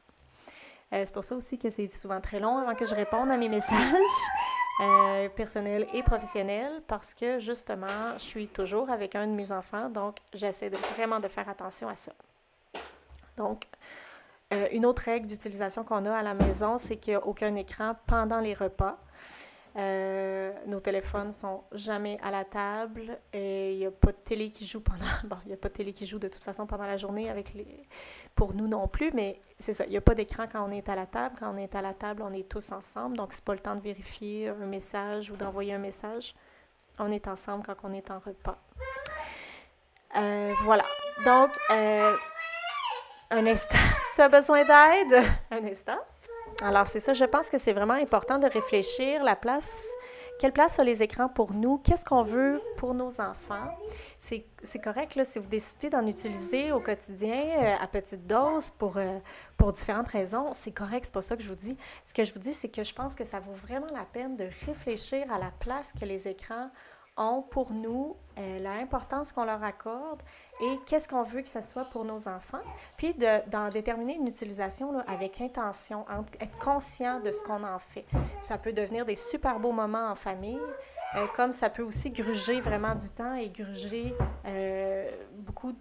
C'est 0.91 1.13
pour 1.13 1.24
ça 1.24 1.36
aussi 1.36 1.58
que 1.58 1.69
c'est 1.69 1.88
souvent 1.89 2.19
très 2.19 2.39
long 2.39 2.58
avant 2.58 2.76
que 2.76 2.86
je 2.86 2.93
réponde 2.93 3.32
à 3.32 3.38
mes 3.38 3.47
messages 3.47 3.78
euh, 4.82 5.30
personnels 5.30 5.88
et 5.94 6.02
professionnels 6.04 6.82
parce 6.88 7.13
que 7.13 7.39
justement, 7.39 7.88
je 8.17 8.24
suis 8.24 8.48
toujours 8.48 8.89
avec 8.89 9.15
un 9.15 9.28
de 9.28 9.34
mes 9.34 9.52
enfants, 9.52 9.89
donc 9.89 10.17
j'essaie 10.34 10.70
vraiment 10.70 11.20
de 11.20 11.28
faire 11.28 11.48
attention 11.48 11.88
à 11.88 11.96
ça. 11.96 12.12
Donc, 13.38 13.67
euh, 14.54 14.67
une 14.72 14.86
autre 14.86 15.04
règle 15.04 15.28
d'utilisation 15.28 15.84
qu'on 15.84 16.06
a 16.06 16.13
à 16.13 16.24
la 16.24 16.34
maison, 16.34 16.78
c'est 16.78 16.98
qu'il 16.98 17.12
n'y 17.12 17.17
a 17.17 17.26
aucun 17.26 17.56
écran 17.56 17.96
pendant 18.08 18.39
les 18.39 18.54
repas. 18.54 18.98
Euh, 19.77 20.51
nos 20.65 20.81
téléphones 20.81 21.31
sont 21.31 21.63
jamais 21.71 22.19
à 22.21 22.29
la 22.29 22.43
table 22.43 23.17
et 23.31 23.73
il 23.73 23.79
n'y 23.79 23.86
a 23.86 23.91
pas 23.91 24.12
de 24.12 24.17
télé 24.17 24.49
qui 24.49 24.65
joue 24.65 24.81
pendant. 24.81 25.05
Bon, 25.23 25.38
il 25.45 25.49
n'y 25.49 25.53
a 25.53 25.57
pas 25.57 25.69
de 25.69 25.73
télé 25.73 25.93
qui 25.93 26.05
joue 26.05 26.19
de 26.19 26.27
toute 26.27 26.43
façon 26.43 26.65
pendant 26.65 26.84
la 26.84 26.97
journée 26.97 27.29
avec 27.29 27.53
les, 27.53 27.65
pour 28.36 28.53
nous 28.53 28.67
non 28.67 28.88
plus, 28.88 29.12
mais 29.13 29.39
c'est 29.60 29.73
ça. 29.73 29.86
Il 29.86 29.91
n'y 29.91 29.97
a 29.97 30.01
pas 30.01 30.15
d'écran 30.15 30.45
quand 30.51 30.67
on 30.67 30.71
est 30.71 30.89
à 30.89 30.95
la 30.95 31.05
table. 31.05 31.36
Quand 31.39 31.53
on 31.53 31.57
est 31.57 31.73
à 31.75 31.81
la 31.81 31.93
table, 31.93 32.23
on 32.23 32.34
est 32.34 32.47
tous 32.49 32.71
ensemble. 32.71 33.15
Donc, 33.15 33.34
c'est 33.34 33.43
pas 33.43 33.53
le 33.53 33.60
temps 33.60 33.75
de 33.75 33.81
vérifier 33.81 34.49
un 34.49 34.65
message 34.65 35.31
ou 35.31 35.38
d'envoyer 35.38 35.73
un 35.73 35.79
message. 35.79 36.36
On 36.99 37.12
est 37.12 37.27
ensemble 37.27 37.63
quand 37.65 37.75
on 37.84 37.93
est 37.93 38.12
en 38.12 38.19
repas. 38.19 38.57
Euh, 40.17 40.53
voilà. 40.63 40.84
Donc, 41.23 41.51
euh, 41.71 42.15
un 43.29 43.45
instant. 43.47 43.77
Tu 44.13 44.19
as 44.19 44.27
besoin 44.27 44.65
d'aide? 44.65 45.23
Un 45.51 45.63
instant. 45.63 45.99
Alors, 46.62 46.88
c'est 46.88 47.00
ça. 47.00 47.14
Je 47.14 47.26
pense 47.26 47.50
que 47.50 47.58
c'est 47.58 47.74
vraiment 47.74 47.94
important 47.94 48.38
de 48.38 48.48
réfléchir 48.48 49.24
la 49.24 49.36
place. 49.36 49.88
Quelle 50.40 50.54
place 50.54 50.80
ont 50.80 50.84
les 50.84 51.04
écrans 51.04 51.30
pour 51.30 51.54
nous? 51.54 51.78
Qu'est-ce 51.78 52.04
qu'on 52.04 52.24
veut 52.24 52.62
pour 52.78 52.96
nos 52.96 53.22
enfants? 53.22 53.78
C'est 54.18 54.44
correct, 54.84 55.14
là, 55.16 55.24
si 55.24 55.38
vous 55.38 55.48
décidez 55.48 55.92
d'en 55.92 56.06
utiliser 56.08 56.72
au 56.72 56.80
quotidien 56.80 57.44
euh, 57.60 57.76
à 57.80 57.86
petite 57.86 58.26
dose 58.26 58.72
pour, 58.72 58.98
euh, 58.98 59.20
pour 59.56 59.72
différentes 59.72 60.08
raisons, 60.08 60.52
c'est 60.54 60.72
correct, 60.72 61.06
c'est 61.06 61.14
pas 61.14 61.22
ça 61.22 61.38
que 61.38 61.44
je 61.44 61.48
vous 61.48 61.56
dis. 61.56 61.78
Ce 62.06 62.14
que 62.14 62.26
je 62.26 62.34
vous 62.34 62.40
dis, 62.40 62.54
c'est 62.54 62.70
que 62.70 62.84
je 62.84 62.94
pense 62.94 63.14
que 63.14 63.24
ça 63.24 63.40
vaut 63.40 63.54
vraiment 63.54 63.88
la 63.94 64.06
peine 64.12 64.36
de 64.36 64.48
réfléchir 64.66 65.32
à 65.32 65.38
la 65.38 65.52
place 65.60 65.94
que 66.00 66.06
les 66.06 66.28
écrans 66.28 66.72
pour 67.49 67.71
nous, 67.71 68.15
euh, 68.38 68.60
l'importance 68.60 69.31
qu'on 69.31 69.45
leur 69.45 69.63
accorde 69.63 70.21
et 70.62 70.79
qu'est-ce 70.86 71.07
qu'on 71.07 71.23
veut 71.23 71.41
que 71.41 71.49
ce 71.49 71.62
soit 71.62 71.86
pour 71.86 72.05
nos 72.05 72.27
enfants. 72.27 72.62
Puis 72.97 73.15
d'en 73.47 73.69
déterminer 73.69 74.15
une 74.15 74.27
utilisation 74.27 74.99
avec 75.07 75.41
intention, 75.41 76.05
être 76.39 76.57
conscient 76.57 77.19
de 77.19 77.31
ce 77.31 77.43
qu'on 77.43 77.63
en 77.63 77.79
fait. 77.79 78.05
Ça 78.41 78.57
peut 78.57 78.73
devenir 78.73 79.05
des 79.05 79.15
super 79.15 79.60
beaux 79.60 79.71
moments 79.71 80.10
en 80.10 80.15
famille, 80.15 80.62
euh, 81.15 81.27
comme 81.36 81.53
ça 81.53 81.69
peut 81.69 81.84
aussi 81.84 82.10
gruger 82.10 82.60
vraiment 82.60 82.95
du 82.95 83.10
temps 83.10 83.36
et 83.36 83.49
gruger 83.49 84.15
euh, 84.45 85.10
beaucoup 85.34 85.73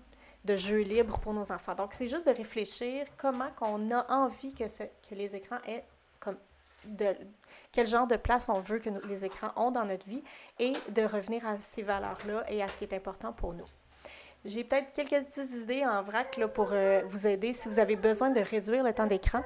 de 0.44 0.56
jeux 0.56 0.80
libres 0.80 1.18
pour 1.18 1.34
nos 1.34 1.52
enfants. 1.52 1.74
Donc, 1.74 1.94
c'est 1.94 2.08
juste 2.08 2.26
de 2.26 2.32
réfléchir 2.32 3.06
comment 3.16 3.50
qu'on 3.58 3.90
a 3.90 4.10
envie 4.10 4.54
que, 4.54 4.64
que 4.64 5.14
les 5.14 5.36
écrans 5.36 5.58
aient 5.66 5.84
comme 6.18 6.36
de, 6.86 7.14
quel 7.72 7.86
genre 7.86 8.06
de 8.06 8.16
place 8.16 8.48
on 8.48 8.60
veut 8.60 8.78
que 8.78 8.90
les 9.06 9.24
écrans 9.24 9.52
ont 9.56 9.70
dans 9.70 9.84
notre 9.84 10.06
vie 10.06 10.22
et 10.58 10.72
de 10.88 11.02
revenir 11.02 11.46
à 11.46 11.60
ces 11.60 11.82
valeurs-là 11.82 12.44
et 12.48 12.62
à 12.62 12.68
ce 12.68 12.78
qui 12.78 12.84
est 12.84 12.94
important 12.94 13.32
pour 13.32 13.52
nous. 13.54 13.66
J'ai 14.44 14.64
peut-être 14.64 14.92
quelques 14.92 15.26
petites 15.26 15.52
idées 15.52 15.84
en 15.84 16.00
vrac 16.02 16.36
là, 16.38 16.48
pour 16.48 16.70
euh, 16.72 17.02
vous 17.06 17.26
aider 17.26 17.52
si 17.52 17.68
vous 17.68 17.78
avez 17.78 17.96
besoin 17.96 18.30
de 18.30 18.40
réduire 18.40 18.82
le 18.82 18.92
temps 18.94 19.06
d'écran. 19.06 19.42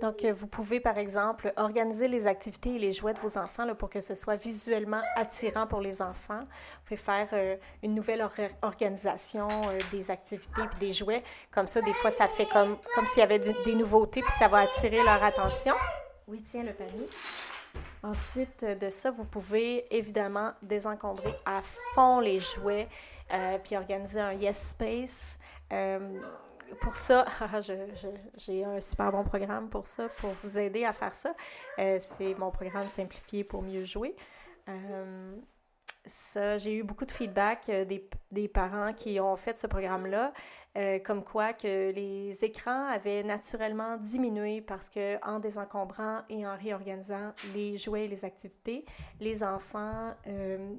Donc, 0.00 0.24
euh, 0.24 0.32
vous 0.32 0.46
pouvez, 0.46 0.80
par 0.80 0.98
exemple, 0.98 1.52
organiser 1.56 2.08
les 2.08 2.26
activités 2.26 2.74
et 2.74 2.78
les 2.78 2.92
jouets 2.92 3.12
de 3.12 3.20
vos 3.20 3.38
enfants 3.38 3.64
là, 3.64 3.76
pour 3.76 3.90
que 3.90 4.00
ce 4.00 4.16
soit 4.16 4.34
visuellement 4.34 5.02
attirant 5.14 5.68
pour 5.68 5.80
les 5.80 6.02
enfants. 6.02 6.40
Vous 6.40 6.84
pouvez 6.86 6.96
faire 6.96 7.28
euh, 7.32 7.56
une 7.84 7.94
nouvelle 7.94 8.26
organisation 8.62 9.48
des 9.92 10.10
activités 10.10 10.62
et 10.62 10.78
des 10.80 10.92
jouets. 10.92 11.22
Comme 11.52 11.68
ça, 11.68 11.82
des 11.82 11.92
fois, 11.92 12.10
ça 12.10 12.26
fait 12.26 12.46
comme, 12.46 12.76
comme 12.94 13.06
s'il 13.06 13.20
y 13.20 13.22
avait 13.22 13.38
des 13.38 13.74
nouveautés, 13.74 14.22
puis 14.22 14.32
ça 14.36 14.48
va 14.48 14.58
attirer 14.60 15.04
leur 15.04 15.22
attention. 15.22 15.74
Oui, 16.30 16.40
tiens 16.42 16.62
le 16.62 16.72
panier. 16.72 17.08
Ensuite 18.04 18.64
de 18.64 18.88
ça, 18.88 19.10
vous 19.10 19.24
pouvez 19.24 19.84
évidemment 19.92 20.52
désencombrer 20.62 21.34
à 21.44 21.60
fond 21.92 22.20
les 22.20 22.38
jouets, 22.38 22.88
euh, 23.32 23.58
puis 23.58 23.76
organiser 23.76 24.20
un 24.20 24.32
Yes 24.32 24.70
Space. 24.70 25.40
Euh, 25.72 26.20
pour 26.82 26.96
ça, 26.96 27.26
j'ai 28.36 28.64
un 28.64 28.80
super 28.80 29.10
bon 29.10 29.24
programme 29.24 29.68
pour 29.68 29.88
ça, 29.88 30.08
pour 30.08 30.30
vous 30.44 30.56
aider 30.56 30.84
à 30.84 30.92
faire 30.92 31.14
ça. 31.14 31.34
Euh, 31.80 31.98
c'est 32.16 32.38
mon 32.38 32.52
programme 32.52 32.88
simplifié 32.88 33.42
pour 33.42 33.62
mieux 33.62 33.82
jouer. 33.82 34.14
Ça, 36.06 36.56
j'ai 36.56 36.76
eu 36.76 36.82
beaucoup 36.82 37.04
de 37.04 37.10
feedback 37.10 37.66
des, 37.70 38.08
des, 38.30 38.48
parents 38.48 38.92
qui 38.92 39.20
ont 39.20 39.36
fait 39.36 39.58
ce 39.58 39.66
programme-là. 39.66 40.32
Euh, 40.78 41.00
comme 41.00 41.24
quoi 41.24 41.52
que 41.52 41.90
les 41.90 42.44
écrans 42.44 42.86
avaient 42.86 43.24
naturellement 43.24 43.96
diminué 43.96 44.60
parce 44.60 44.88
que 44.88 45.18
en 45.26 45.40
désencombrant 45.40 46.20
et 46.28 46.46
en 46.46 46.56
réorganisant 46.56 47.32
les 47.54 47.76
jouets 47.76 48.04
et 48.04 48.08
les 48.08 48.24
activités, 48.24 48.84
les 49.18 49.42
enfants 49.42 50.14
euh, 50.28 50.74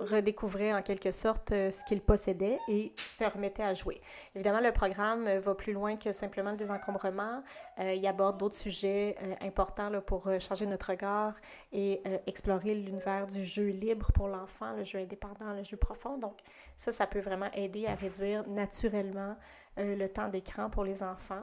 redécouvraient 0.00 0.72
en 0.72 0.82
quelque 0.82 1.12
sorte 1.12 1.52
euh, 1.52 1.70
ce 1.70 1.84
qu'ils 1.84 2.00
possédaient 2.00 2.58
et 2.68 2.92
se 3.12 3.24
remettaient 3.24 3.62
à 3.62 3.74
jouer. 3.74 4.00
Évidemment, 4.34 4.60
le 4.60 4.72
programme 4.72 5.28
va 5.38 5.54
plus 5.54 5.72
loin 5.72 5.96
que 5.96 6.12
simplement 6.12 6.52
le 6.52 6.56
désencombrement. 6.56 7.42
il 7.78 8.06
aborde 8.06 8.38
d'autres 8.38 8.56
sujets 8.56 9.16
importants 9.40 9.90
pour 10.00 10.28
changer 10.40 10.66
notre 10.66 10.90
regard 10.90 11.34
et 11.72 12.02
explorer 12.26 12.74
l'univers 12.74 13.26
du 13.26 13.44
jeu 13.44 13.68
libre 13.68 14.10
pour 14.12 14.28
l'enfant, 14.28 14.72
le 14.72 14.84
jeu 14.84 14.98
indépendant, 14.98 15.52
le 15.52 15.62
jeu 15.62 15.76
profond. 15.76 16.18
Donc, 16.18 16.38
ça, 16.76 16.92
ça 16.92 17.06
peut 17.06 17.20
vraiment 17.20 17.50
aider 17.52 17.86
à 17.86 17.94
réduire 17.94 18.46
naturellement 18.48 19.36
euh, 19.78 19.96
le 19.96 20.08
temps 20.08 20.28
d'écran 20.28 20.68
pour 20.68 20.84
les 20.84 21.02
enfants. 21.02 21.42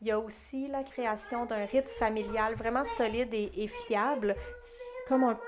Il 0.00 0.08
y 0.08 0.10
a 0.10 0.18
aussi 0.18 0.66
la 0.66 0.82
création 0.82 1.46
d'un 1.46 1.64
rythme 1.64 1.92
familial 1.98 2.54
vraiment 2.54 2.84
solide 2.84 3.32
et, 3.32 3.68
fiable. 3.68 4.34
Comment... 5.06 5.38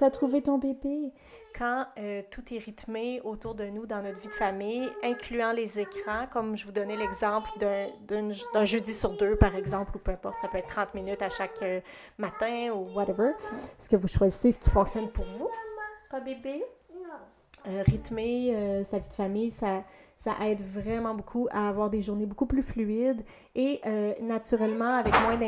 T'as 0.00 0.08
trouvé 0.08 0.40
ton 0.40 0.56
bébé? 0.56 1.12
Quand 1.58 1.84
euh, 1.98 2.22
tout 2.30 2.54
est 2.54 2.56
rythmé 2.56 3.20
autour 3.22 3.54
de 3.54 3.64
nous 3.64 3.84
dans 3.84 4.00
notre 4.00 4.18
vie 4.18 4.28
de 4.28 4.32
famille, 4.32 4.88
incluant 5.02 5.52
les 5.52 5.78
écrans, 5.78 6.26
comme 6.32 6.56
je 6.56 6.64
vous 6.64 6.72
donnais 6.72 6.96
l'exemple 6.96 7.50
d'un 7.58 8.64
jeudi 8.64 8.94
sur 8.94 9.10
deux, 9.10 9.36
par 9.36 9.54
exemple, 9.54 9.94
ou 9.94 9.98
peu 9.98 10.12
importe, 10.12 10.36
ça 10.40 10.48
peut 10.48 10.56
être 10.56 10.68
30 10.68 10.94
minutes 10.94 11.20
à 11.20 11.28
chaque 11.28 11.60
euh, 11.60 11.82
matin 12.16 12.70
ou 12.74 12.90
whatever. 12.94 13.32
Ce 13.76 13.90
que 13.90 13.96
vous 13.96 14.08
choisissez, 14.08 14.52
ce 14.52 14.58
qui 14.58 14.70
fonctionne 14.70 15.10
pour 15.10 15.26
vous. 15.26 15.50
Pas 16.10 16.20
bébé? 16.20 16.64
Euh, 17.68 17.82
rythmer 17.86 18.54
euh, 18.54 18.84
sa 18.84 19.00
vie 19.00 19.08
de 19.08 19.12
famille, 19.12 19.50
ça, 19.50 19.84
ça 20.20 20.36
aide 20.42 20.60
vraiment 20.60 21.14
beaucoup 21.14 21.48
à 21.50 21.70
avoir 21.70 21.88
des 21.88 22.02
journées 22.02 22.26
beaucoup 22.26 22.44
plus 22.44 22.62
fluides 22.62 23.24
et 23.54 23.80
euh, 23.86 24.12
naturellement 24.20 24.98
avec 24.98 25.14
moins 25.22 25.38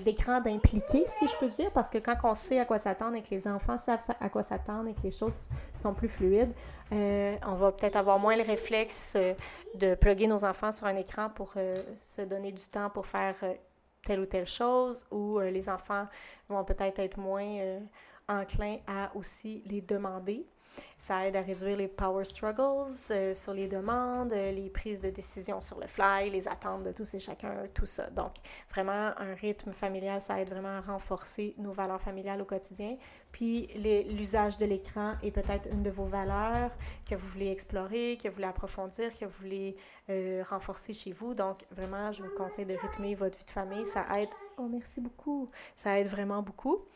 d'écran 0.00 0.40
d'impliquer, 0.40 1.04
si 1.06 1.26
je 1.26 1.36
peux 1.38 1.50
dire, 1.50 1.70
parce 1.72 1.90
que 1.90 1.98
quand 1.98 2.16
on 2.24 2.32
sait 2.32 2.58
à 2.58 2.64
quoi 2.64 2.78
s'attendre 2.78 3.16
et 3.16 3.22
que 3.22 3.28
les 3.32 3.46
enfants 3.46 3.76
savent 3.76 4.00
à 4.18 4.30
quoi 4.30 4.42
s'attendre 4.42 4.88
et 4.88 4.94
que 4.94 5.02
les 5.02 5.10
choses 5.10 5.50
sont 5.74 5.92
plus 5.92 6.08
fluides, 6.08 6.54
on 6.90 7.54
va 7.54 7.72
peut-être 7.72 7.96
avoir 7.96 8.18
moins 8.18 8.34
le 8.36 8.44
réflexe 8.44 9.14
de 9.74 9.94
plugger 9.94 10.26
nos 10.26 10.42
enfants 10.42 10.72
sur 10.72 10.86
un 10.86 10.96
écran 10.96 11.28
pour 11.28 11.52
se 11.94 12.22
donner 12.22 12.52
du 12.52 12.66
temps 12.68 12.88
pour 12.88 13.06
faire 13.06 13.34
telle 14.06 14.20
ou 14.20 14.26
telle 14.26 14.46
chose, 14.46 15.04
ou 15.10 15.38
les 15.38 15.68
enfants 15.68 16.06
vont 16.48 16.64
peut-être 16.64 16.98
être 16.98 17.18
moins 17.18 17.78
enclins 18.28 18.78
à 18.86 19.14
aussi 19.14 19.62
les 19.66 19.80
demander. 19.80 20.46
Ça 20.98 21.26
aide 21.26 21.36
à 21.36 21.42
réduire 21.42 21.76
les 21.76 21.88
power 21.88 22.24
struggles 22.24 22.90
euh, 23.10 23.34
sur 23.34 23.52
les 23.52 23.68
demandes, 23.68 24.32
euh, 24.32 24.50
les 24.50 24.70
prises 24.70 25.00
de 25.00 25.10
décision 25.10 25.60
sur 25.60 25.78
le 25.78 25.86
fly, 25.86 26.30
les 26.30 26.48
attentes 26.48 26.82
de 26.82 26.92
tous 26.92 27.14
et 27.14 27.20
chacun, 27.20 27.66
tout 27.74 27.86
ça. 27.86 28.08
Donc, 28.10 28.32
vraiment, 28.70 29.12
un 29.18 29.34
rythme 29.34 29.72
familial, 29.72 30.20
ça 30.20 30.40
aide 30.40 30.48
vraiment 30.48 30.78
à 30.78 30.80
renforcer 30.80 31.54
nos 31.58 31.72
valeurs 31.72 32.00
familiales 32.00 32.40
au 32.40 32.44
quotidien. 32.44 32.96
Puis, 33.32 33.68
l'usage 33.76 34.56
de 34.58 34.66
l'écran 34.66 35.14
est 35.22 35.30
peut-être 35.30 35.68
une 35.70 35.82
de 35.82 35.90
vos 35.90 36.06
valeurs 36.06 36.70
que 37.08 37.14
vous 37.14 37.28
voulez 37.28 37.50
explorer, 37.50 38.18
que 38.20 38.28
vous 38.28 38.34
voulez 38.36 38.46
approfondir, 38.46 39.16
que 39.18 39.26
vous 39.26 39.42
voulez 39.42 39.76
euh, 40.08 40.42
renforcer 40.48 40.94
chez 40.94 41.12
vous. 41.12 41.34
Donc, 41.34 41.64
vraiment, 41.70 42.12
je 42.12 42.22
vous 42.22 42.34
conseille 42.36 42.66
de 42.66 42.74
rythmer 42.74 43.14
votre 43.14 43.38
vie 43.38 43.44
de 43.44 43.50
famille. 43.50 43.86
Ça 43.86 44.06
aide. 44.18 44.30
Oh, 44.56 44.68
merci 44.70 45.00
beaucoup. 45.00 45.50
Ça 45.76 45.98
aide 45.98 46.06
vraiment 46.06 46.42
beaucoup. 46.42 46.86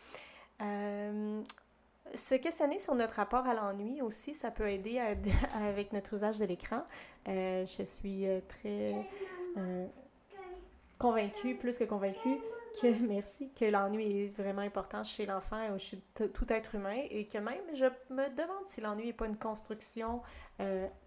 Se 2.19 2.35
questionner 2.35 2.79
sur 2.79 2.95
notre 2.95 3.15
rapport 3.15 3.47
à 3.47 3.55
l'ennui 3.55 4.03
aussi, 4.03 4.35
ça 4.35 4.51
peut 4.51 4.69
aider 4.69 4.99
avec 5.55 5.93
notre 5.93 6.15
usage 6.15 6.39
de 6.39 6.45
l'écran. 6.45 6.83
Euh, 7.29 7.65
je 7.67 7.83
suis 7.83 8.27
euh, 8.27 8.41
très 8.49 8.95
euh, 9.57 9.87
convaincue, 10.99 11.55
plus 11.55 11.79
que 11.79 11.85
convaincue, 11.85 12.39
que 12.81 12.87
merci, 13.09 13.51
que 13.59 13.65
l'ennui 13.65 14.25
est 14.25 14.37
vraiment 14.37 14.63
important 14.63 15.05
chez 15.05 15.27
l'enfant 15.27 15.61
et 15.63 15.79
chez 15.79 15.99
tout 16.15 16.53
être 16.53 16.75
humain 16.75 17.03
et 17.11 17.27
que 17.27 17.39
même 17.39 17.63
je 17.75 17.87
me 18.11 18.29
demande 18.29 18.67
si 18.67 18.81
l'ennui 18.81 19.07
n'est 19.07 19.13
pas 19.13 19.27
une 19.27 19.39
construction 19.39 20.23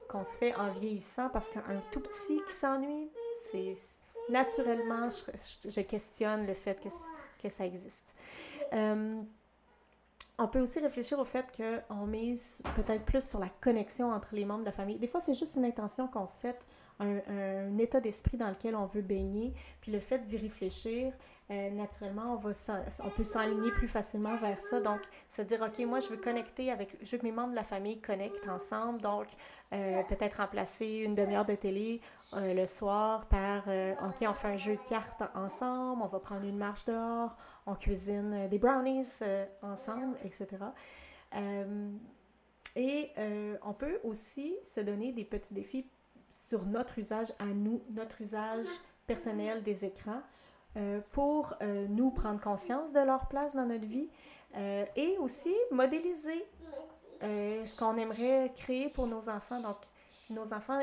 qu'on 0.09 0.23
se 0.23 0.37
fait 0.37 0.55
en 0.55 0.71
vieillissant 0.71 1.29
parce 1.29 1.49
qu'un 1.49 1.81
tout 1.91 1.99
petit 1.99 2.41
qui 2.47 2.53
s'ennuie, 2.53 3.09
c'est 3.51 3.75
naturellement, 4.29 5.09
je, 5.09 5.81
questionne 5.81 6.47
le 6.47 6.53
fait 6.53 6.79
que, 6.79 6.89
que 7.41 7.49
ça 7.49 7.65
existe. 7.65 8.15
On 10.41 10.47
peut 10.47 10.59
aussi 10.59 10.79
réfléchir 10.79 11.19
au 11.19 11.25
fait 11.25 11.45
qu'on 11.55 12.07
mise 12.07 12.61
peut-être 12.75 13.05
plus 13.05 13.23
sur 13.23 13.39
la 13.39 13.49
connexion 13.61 14.11
entre 14.11 14.33
les 14.33 14.43
membres 14.43 14.61
de 14.61 14.65
la 14.65 14.71
famille. 14.71 14.97
Des 14.97 15.07
fois, 15.07 15.19
c'est 15.19 15.35
juste 15.35 15.55
une 15.55 15.65
intention 15.65 16.07
qu'on 16.07 16.25
set, 16.25 16.59
un, 17.01 17.77
état 17.77 17.99
d'esprit 17.99 18.37
dans 18.37 18.49
lequel 18.49 18.75
on 18.75 18.85
veut 18.85 19.01
baigner, 19.01 19.53
puis 19.81 19.91
le 19.91 19.99
fait 19.99 20.19
d'y 20.19 20.37
réfléchir, 20.37 21.13
euh, 21.49 21.69
naturellement, 21.71 22.33
on, 22.33 22.35
va 22.37 22.51
on 23.03 23.09
peut 23.09 23.25
s'aligner 23.25 23.71
plus 23.71 23.89
facilement 23.89 24.37
vers 24.37 24.61
ça. 24.61 24.79
Donc, 24.79 25.01
se 25.29 25.41
dire, 25.41 25.61
OK, 25.61 25.85
moi, 25.85 25.99
je 25.99 26.07
veux 26.07 26.17
connecter 26.17 26.71
avec, 26.71 26.95
je 27.01 27.11
veux 27.11 27.17
que 27.17 27.25
mes 27.25 27.31
membres 27.31 27.51
de 27.51 27.55
la 27.55 27.63
famille 27.63 27.99
connectent 27.99 28.47
ensemble. 28.47 29.01
Donc, 29.01 29.27
euh, 29.73 30.01
peut-être 30.03 30.35
remplacer 30.35 31.03
une 31.03 31.13
demi-heure 31.13 31.45
de 31.45 31.55
télé 31.55 31.99
euh, 32.33 32.53
le 32.53 32.65
soir 32.65 33.25
par, 33.25 33.63
OK, 33.67 34.15
on 34.21 34.33
fait 34.33 34.47
un 34.47 34.57
jeu 34.57 34.75
de 34.77 34.89
cartes 34.89 35.23
ensemble, 35.35 36.01
on 36.01 36.07
va 36.07 36.19
prendre 36.19 36.45
une 36.45 36.57
marche 36.57 36.85
dehors, 36.85 37.35
on 37.65 37.75
cuisine 37.75 38.47
des 38.47 38.59
brownies 38.59 39.07
ensemble, 39.61 40.17
etc. 40.23 40.47
et 42.75 43.09
on 43.63 43.73
peut 43.73 43.99
aussi 44.03 44.55
se 44.63 44.79
donner 44.79 45.11
des 45.11 45.25
petits 45.25 45.53
défis 45.53 45.85
sur 46.31 46.65
notre 46.65 46.99
usage 46.99 47.31
à 47.39 47.45
nous, 47.45 47.81
notre 47.91 48.21
usage 48.21 48.67
personnel 49.07 49.63
des 49.63 49.85
écrans. 49.85 50.21
Euh, 50.77 51.01
pour 51.11 51.53
euh, 51.61 51.85
nous 51.89 52.11
prendre 52.11 52.39
conscience 52.39 52.93
de 52.93 53.01
leur 53.01 53.27
place 53.27 53.53
dans 53.53 53.65
notre 53.65 53.85
vie 53.85 54.07
euh, 54.55 54.85
et 54.95 55.17
aussi 55.17 55.53
modéliser 55.69 56.45
ce 57.21 57.77
qu'on 57.77 57.97
aimerait 57.97 58.53
créer 58.55 58.87
pour 58.87 59.05
nos 59.05 59.27
enfants. 59.27 59.59
Donc, 59.59 59.75
nos 60.29 60.53
enfants 60.53 60.79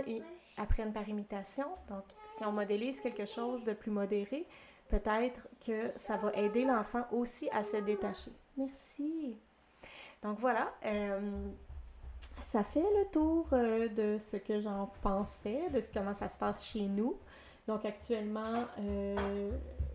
apprennent 0.58 0.92
par 0.92 1.08
imitation. 1.08 1.66
Donc, 1.88 2.04
si 2.37 2.44
on 2.44 2.52
modélise 2.52 3.00
quelque 3.00 3.24
chose 3.24 3.64
de 3.64 3.72
plus 3.72 3.90
modéré, 3.90 4.46
peut-être 4.88 5.48
que 5.66 5.90
ça 5.96 6.16
va 6.18 6.32
aider 6.34 6.64
l'enfant 6.64 7.06
aussi 7.11 7.48
à 7.50 7.62
se 7.62 7.78
détacher. 7.78 8.30
Merci. 8.58 9.37
Donc 10.22 10.38
voilà, 10.38 10.72
ça 12.38 12.64
fait 12.64 12.81
le 12.81 13.11
tour 13.11 13.46
de 13.50 14.18
ce 14.18 14.37
que 14.37 14.61
j'en 14.61 14.90
pensais, 15.02 15.68
de 15.70 15.81
ce, 15.81 15.92
comment 15.92 16.14
ça 16.14 16.28
se 16.28 16.38
passe 16.38 16.64
chez 16.66 16.87
nous. 16.87 17.16
Donc 17.68 17.85
actuellement, 17.85 18.64
euh, 18.81 19.50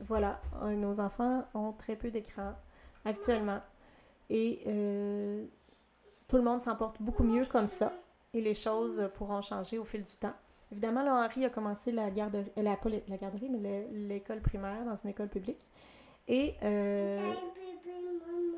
voilà, 0.08 0.40
euh, 0.62 0.76
nos 0.76 1.00
enfants 1.00 1.44
ont 1.56 1.72
très 1.72 1.96
peu 1.96 2.12
d'écran 2.12 2.54
actuellement. 3.04 3.60
Et 4.30 4.62
euh, 4.68 5.44
tout 6.28 6.38
le 6.38 6.44
monde 6.44 6.62
s'en 6.62 6.76
porte 6.76 7.02
beaucoup 7.02 7.24
mieux 7.24 7.48
comme 7.48 7.68
ça. 7.68 7.92
Et 8.36 8.42
les 8.42 8.54
choses 8.54 9.10
pourront 9.16 9.42
changer 9.42 9.80
au 9.80 9.86
fil 9.86 10.04
du 10.04 10.16
temps. 10.18 10.34
Évidemment, 10.72 11.04
là, 11.04 11.26
Henri 11.26 11.46
a 11.46 11.50
commencé 11.50 11.92
la 11.92 12.10
garderie, 12.12 12.52
la, 12.56 12.76
pas 12.76 12.90
la 13.08 13.18
garderie, 13.18 13.50
mais 13.50 13.88
l'école 13.92 14.42
primaire 14.42 14.86
dans 14.86 14.96
une 14.96 15.10
école 15.10 15.30
publique. 15.30 15.66
Et 16.28 16.56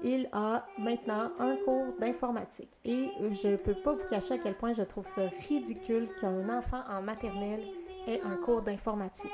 il 0.03 0.29
a 0.31 0.65
maintenant 0.77 1.31
un 1.39 1.55
cours 1.58 1.93
d'informatique. 1.99 2.71
Et 2.84 3.10
je 3.31 3.49
ne 3.49 3.55
peux 3.55 3.73
pas 3.73 3.93
vous 3.93 4.08
cacher 4.10 4.36
à 4.36 4.38
quel 4.38 4.55
point 4.55 4.73
je 4.73 4.84
trouve 4.84 5.05
ça 5.05 5.23
ridicule 5.47 6.10
qu'un 6.19 6.49
enfant 6.49 6.81
en 6.89 7.01
maternelle 7.01 7.63
et 8.08 8.21
un 8.21 8.36
cours 8.38 8.62
d'informatique. 8.62 9.31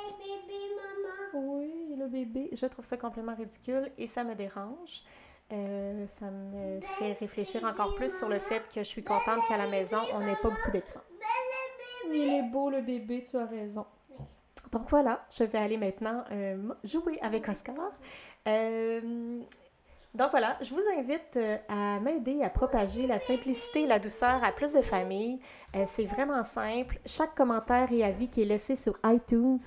Oui, 1.33 1.95
le 1.97 2.07
bébé. 2.07 2.49
Je 2.53 2.65
trouve 2.65 2.85
ça 2.85 2.97
complètement 2.97 3.35
ridicule 3.35 3.91
et 3.97 4.07
ça 4.07 4.23
me 4.23 4.35
dérange. 4.35 5.03
Euh, 5.51 6.07
ça 6.07 6.31
me 6.31 6.79
fait 6.81 7.13
réfléchir 7.13 7.63
encore 7.65 7.93
plus 7.95 8.17
sur 8.17 8.29
le 8.29 8.39
fait 8.39 8.61
que 8.73 8.83
je 8.83 8.87
suis 8.87 9.03
contente 9.03 9.39
qu'à 9.49 9.57
la 9.57 9.67
maison, 9.67 9.97
on 10.13 10.19
n'ait 10.19 10.37
pas 10.41 10.49
beaucoup 10.49 10.71
d'écran. 10.71 11.01
Il 12.13 12.33
est 12.33 12.49
beau 12.49 12.69
le 12.69 12.81
bébé, 12.81 13.23
tu 13.29 13.37
as 13.37 13.45
raison. 13.45 13.85
Donc 14.71 14.89
voilà, 14.89 15.25
je 15.37 15.43
vais 15.43 15.57
aller 15.57 15.77
maintenant 15.77 16.23
euh, 16.31 16.73
jouer 16.85 17.19
avec 17.21 17.49
Oscar. 17.49 17.75
Euh, 18.47 19.41
donc 20.13 20.31
voilà, 20.31 20.57
je 20.61 20.73
vous 20.73 20.81
invite 20.97 21.37
euh, 21.37 21.57
à 21.69 21.99
m'aider 22.01 22.41
à 22.43 22.49
propager 22.49 23.07
la 23.07 23.17
simplicité 23.17 23.83
et 23.83 23.87
la 23.87 23.97
douceur 23.97 24.43
à 24.43 24.51
plus 24.51 24.73
de 24.73 24.81
familles. 24.81 25.39
Euh, 25.75 25.83
c'est 25.85 26.05
vraiment 26.05 26.43
simple. 26.43 26.99
Chaque 27.05 27.33
commentaire 27.33 27.87
et 27.93 28.03
avis 28.03 28.27
qui 28.27 28.41
est 28.41 28.45
laissé 28.45 28.75
sur 28.75 28.97
iTunes 29.05 29.59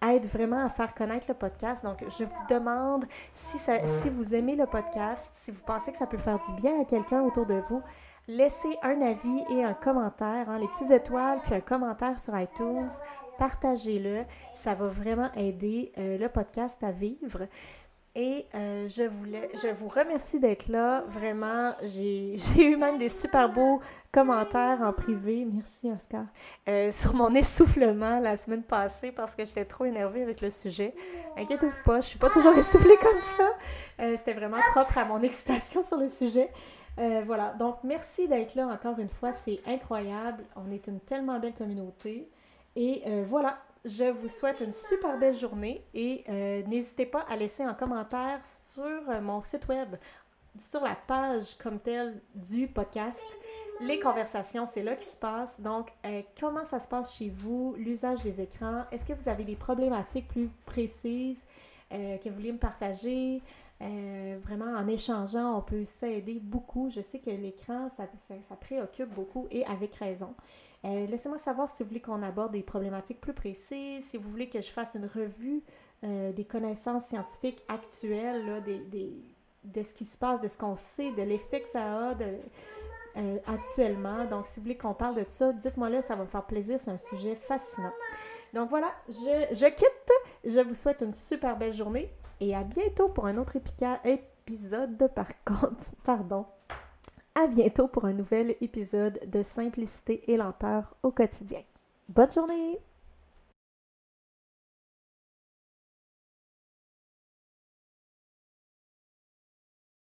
aide 0.00 0.26
vraiment 0.26 0.64
à 0.64 0.68
faire 0.68 0.94
connaître 0.94 1.26
le 1.28 1.34
podcast. 1.34 1.84
Donc, 1.84 2.04
je 2.16 2.22
vous 2.22 2.46
demande 2.48 3.06
si, 3.34 3.58
si 3.58 4.08
vous 4.08 4.34
aimez 4.36 4.54
le 4.54 4.66
podcast, 4.66 5.32
si 5.34 5.50
vous 5.50 5.62
pensez 5.66 5.90
que 5.90 5.98
ça 5.98 6.06
peut 6.06 6.16
faire 6.16 6.38
du 6.38 6.52
bien 6.62 6.80
à 6.80 6.84
quelqu'un 6.84 7.22
autour 7.22 7.46
de 7.46 7.60
vous, 7.68 7.82
laissez 8.28 8.78
un 8.82 9.00
avis 9.00 9.42
et 9.50 9.64
un 9.64 9.74
commentaire, 9.74 10.48
hein, 10.48 10.58
les 10.58 10.68
petites 10.68 10.92
étoiles, 10.92 11.40
puis 11.42 11.54
un 11.54 11.60
commentaire 11.60 12.20
sur 12.20 12.38
iTunes. 12.38 12.90
Partagez-le. 13.38 14.24
Ça 14.54 14.74
va 14.74 14.86
vraiment 14.86 15.32
aider 15.34 15.92
euh, 15.98 16.18
le 16.18 16.28
podcast 16.28 16.82
à 16.82 16.92
vivre. 16.92 17.48
Et 18.14 18.46
euh, 18.54 18.88
je, 18.88 19.04
voulais, 19.04 19.48
je 19.54 19.68
vous 19.68 19.88
remercie 19.88 20.40
d'être 20.40 20.68
là. 20.68 21.04
Vraiment, 21.08 21.74
j'ai 21.82 22.36
eu 22.56 22.76
même 22.76 22.98
des 22.98 23.08
super 23.08 23.48
beaux 23.48 23.80
commentaires 24.12 24.80
en 24.82 24.92
privé. 24.92 25.46
Merci, 25.50 25.90
Oscar. 25.90 26.24
Euh, 26.68 26.90
sur 26.90 27.14
mon 27.14 27.34
essoufflement 27.34 28.18
la 28.18 28.36
semaine 28.36 28.62
passée 28.62 29.12
parce 29.12 29.34
que 29.34 29.44
j'étais 29.44 29.64
trop 29.64 29.84
énervée 29.84 30.22
avec 30.22 30.40
le 30.40 30.50
sujet. 30.50 30.94
Inquiétez-vous 31.36 31.84
pas, 31.84 32.00
je 32.00 32.08
suis 32.08 32.18
pas 32.18 32.30
toujours 32.30 32.56
essoufflée 32.56 32.96
comme 33.00 33.20
ça. 33.20 33.48
Euh, 34.00 34.16
c'était 34.16 34.34
vraiment 34.34 34.58
propre 34.72 34.98
à 34.98 35.04
mon 35.04 35.22
excitation 35.22 35.82
sur 35.82 35.98
le 35.98 36.08
sujet. 36.08 36.50
voilà, 37.26 37.54
donc 37.58 37.76
merci 37.84 38.26
d'être 38.26 38.56
là 38.56 38.66
encore 38.66 38.98
une 38.98 39.10
fois. 39.10 39.32
C'est 39.32 39.60
incroyable. 39.66 40.44
On 40.56 40.72
est 40.72 40.86
une 40.88 41.00
tellement 41.00 41.38
belle 41.38 41.54
communauté. 41.54 42.28
Et 42.74 43.02
voilà, 43.24 43.58
je 43.84 44.04
vous 44.04 44.28
souhaite 44.28 44.60
une 44.60 44.72
super 44.72 45.18
belle 45.18 45.34
journée 45.34 45.84
et 45.94 46.24
euh, 46.28 46.62
n'hésitez 46.64 47.06
pas 47.06 47.24
à 47.28 47.36
laisser 47.36 47.62
un 47.62 47.74
commentaire 47.74 48.40
sur 48.44 48.82
euh, 49.08 49.20
mon 49.20 49.40
site 49.40 49.68
web, 49.68 49.96
sur 50.58 50.82
la 50.82 50.94
page 50.94 51.56
comme 51.58 51.78
telle 51.78 52.20
du 52.34 52.66
podcast. 52.66 53.24
Les 53.80 54.00
conversations, 54.00 54.66
c'est 54.66 54.82
là 54.82 54.96
qui 54.96 55.06
se 55.06 55.16
passe. 55.16 55.60
Donc, 55.60 55.90
euh, 56.04 56.22
comment 56.40 56.64
ça 56.64 56.80
se 56.80 56.88
passe 56.88 57.14
chez 57.14 57.28
vous, 57.28 57.76
l'usage 57.78 58.24
des 58.24 58.40
écrans? 58.40 58.84
Est-ce 58.90 59.04
que 59.04 59.12
vous 59.12 59.28
avez 59.28 59.44
des 59.44 59.54
problématiques 59.54 60.28
plus 60.28 60.50
précises 60.66 61.46
que 61.90 62.28
vous 62.28 62.34
voulez 62.34 62.52
me 62.52 62.58
partager? 62.58 63.40
Vraiment, 63.80 64.76
en 64.76 64.86
échangeant, 64.88 65.56
on 65.56 65.62
peut 65.62 65.84
s'aider 65.84 66.40
beaucoup. 66.42 66.90
Je 66.90 67.00
sais 67.00 67.18
que 67.18 67.30
l'écran, 67.30 67.88
ça, 67.90 68.56
préoccupe 68.56 69.12
beaucoup 69.14 69.46
et 69.50 69.64
avec 69.66 69.94
raison. 69.94 70.34
Euh, 70.84 71.06
laissez-moi 71.06 71.38
savoir 71.38 71.68
si 71.68 71.82
vous 71.82 71.88
voulez 71.88 72.00
qu'on 72.00 72.22
aborde 72.22 72.52
des 72.52 72.62
problématiques 72.62 73.20
plus 73.20 73.32
précises, 73.32 74.04
si 74.06 74.16
vous 74.16 74.30
voulez 74.30 74.48
que 74.48 74.60
je 74.60 74.70
fasse 74.70 74.94
une 74.94 75.06
revue 75.06 75.62
euh, 76.04 76.32
des 76.32 76.44
connaissances 76.44 77.06
scientifiques 77.06 77.62
actuelles, 77.68 78.46
là, 78.46 78.60
des, 78.60 79.12
de 79.64 79.82
ce 79.82 79.92
qui 79.92 80.04
se 80.04 80.16
passe, 80.16 80.40
de 80.40 80.48
ce 80.48 80.56
qu'on 80.56 80.76
sait, 80.76 81.10
de 81.12 81.22
l'effet 81.22 81.62
que 81.62 81.68
ça 81.68 82.10
a 82.10 82.14
euh, 83.16 83.38
actuellement. 83.46 84.24
Donc, 84.26 84.46
si 84.46 84.60
vous 84.60 84.64
voulez 84.64 84.76
qu'on 84.76 84.94
parle 84.94 85.16
de 85.16 85.24
ça, 85.28 85.52
dites-moi 85.52 85.90
là, 85.90 86.02
ça 86.02 86.14
va 86.14 86.22
me 86.22 86.28
faire 86.28 86.46
plaisir, 86.46 86.78
c'est 86.80 86.92
un 86.92 86.98
sujet 86.98 87.34
fascinant. 87.34 87.92
Donc 88.54 88.70
voilà, 88.70 88.90
je 89.08 89.68
quitte, 89.68 90.12
je 90.44 90.60
vous 90.60 90.74
souhaite 90.74 91.02
une 91.02 91.12
super 91.12 91.56
belle 91.56 91.74
journée 91.74 92.10
et 92.40 92.54
à 92.54 92.64
bientôt 92.64 93.08
pour 93.08 93.26
un 93.26 93.36
autre 93.38 93.56
épisode 93.56 95.10
par 95.14 95.28
contre, 95.44 95.84
pardon. 96.04 96.46
À 97.34 97.46
bientôt 97.46 97.86
pour 97.86 98.04
un 98.04 98.12
nouvel 98.12 98.56
épisode 98.60 99.20
de 99.26 99.42
Simplicité 99.42 100.30
et 100.32 100.36
lenteur 100.36 100.96
au 101.02 101.12
quotidien. 101.12 101.62
Bonne 102.08 102.32
journée! 102.32 102.80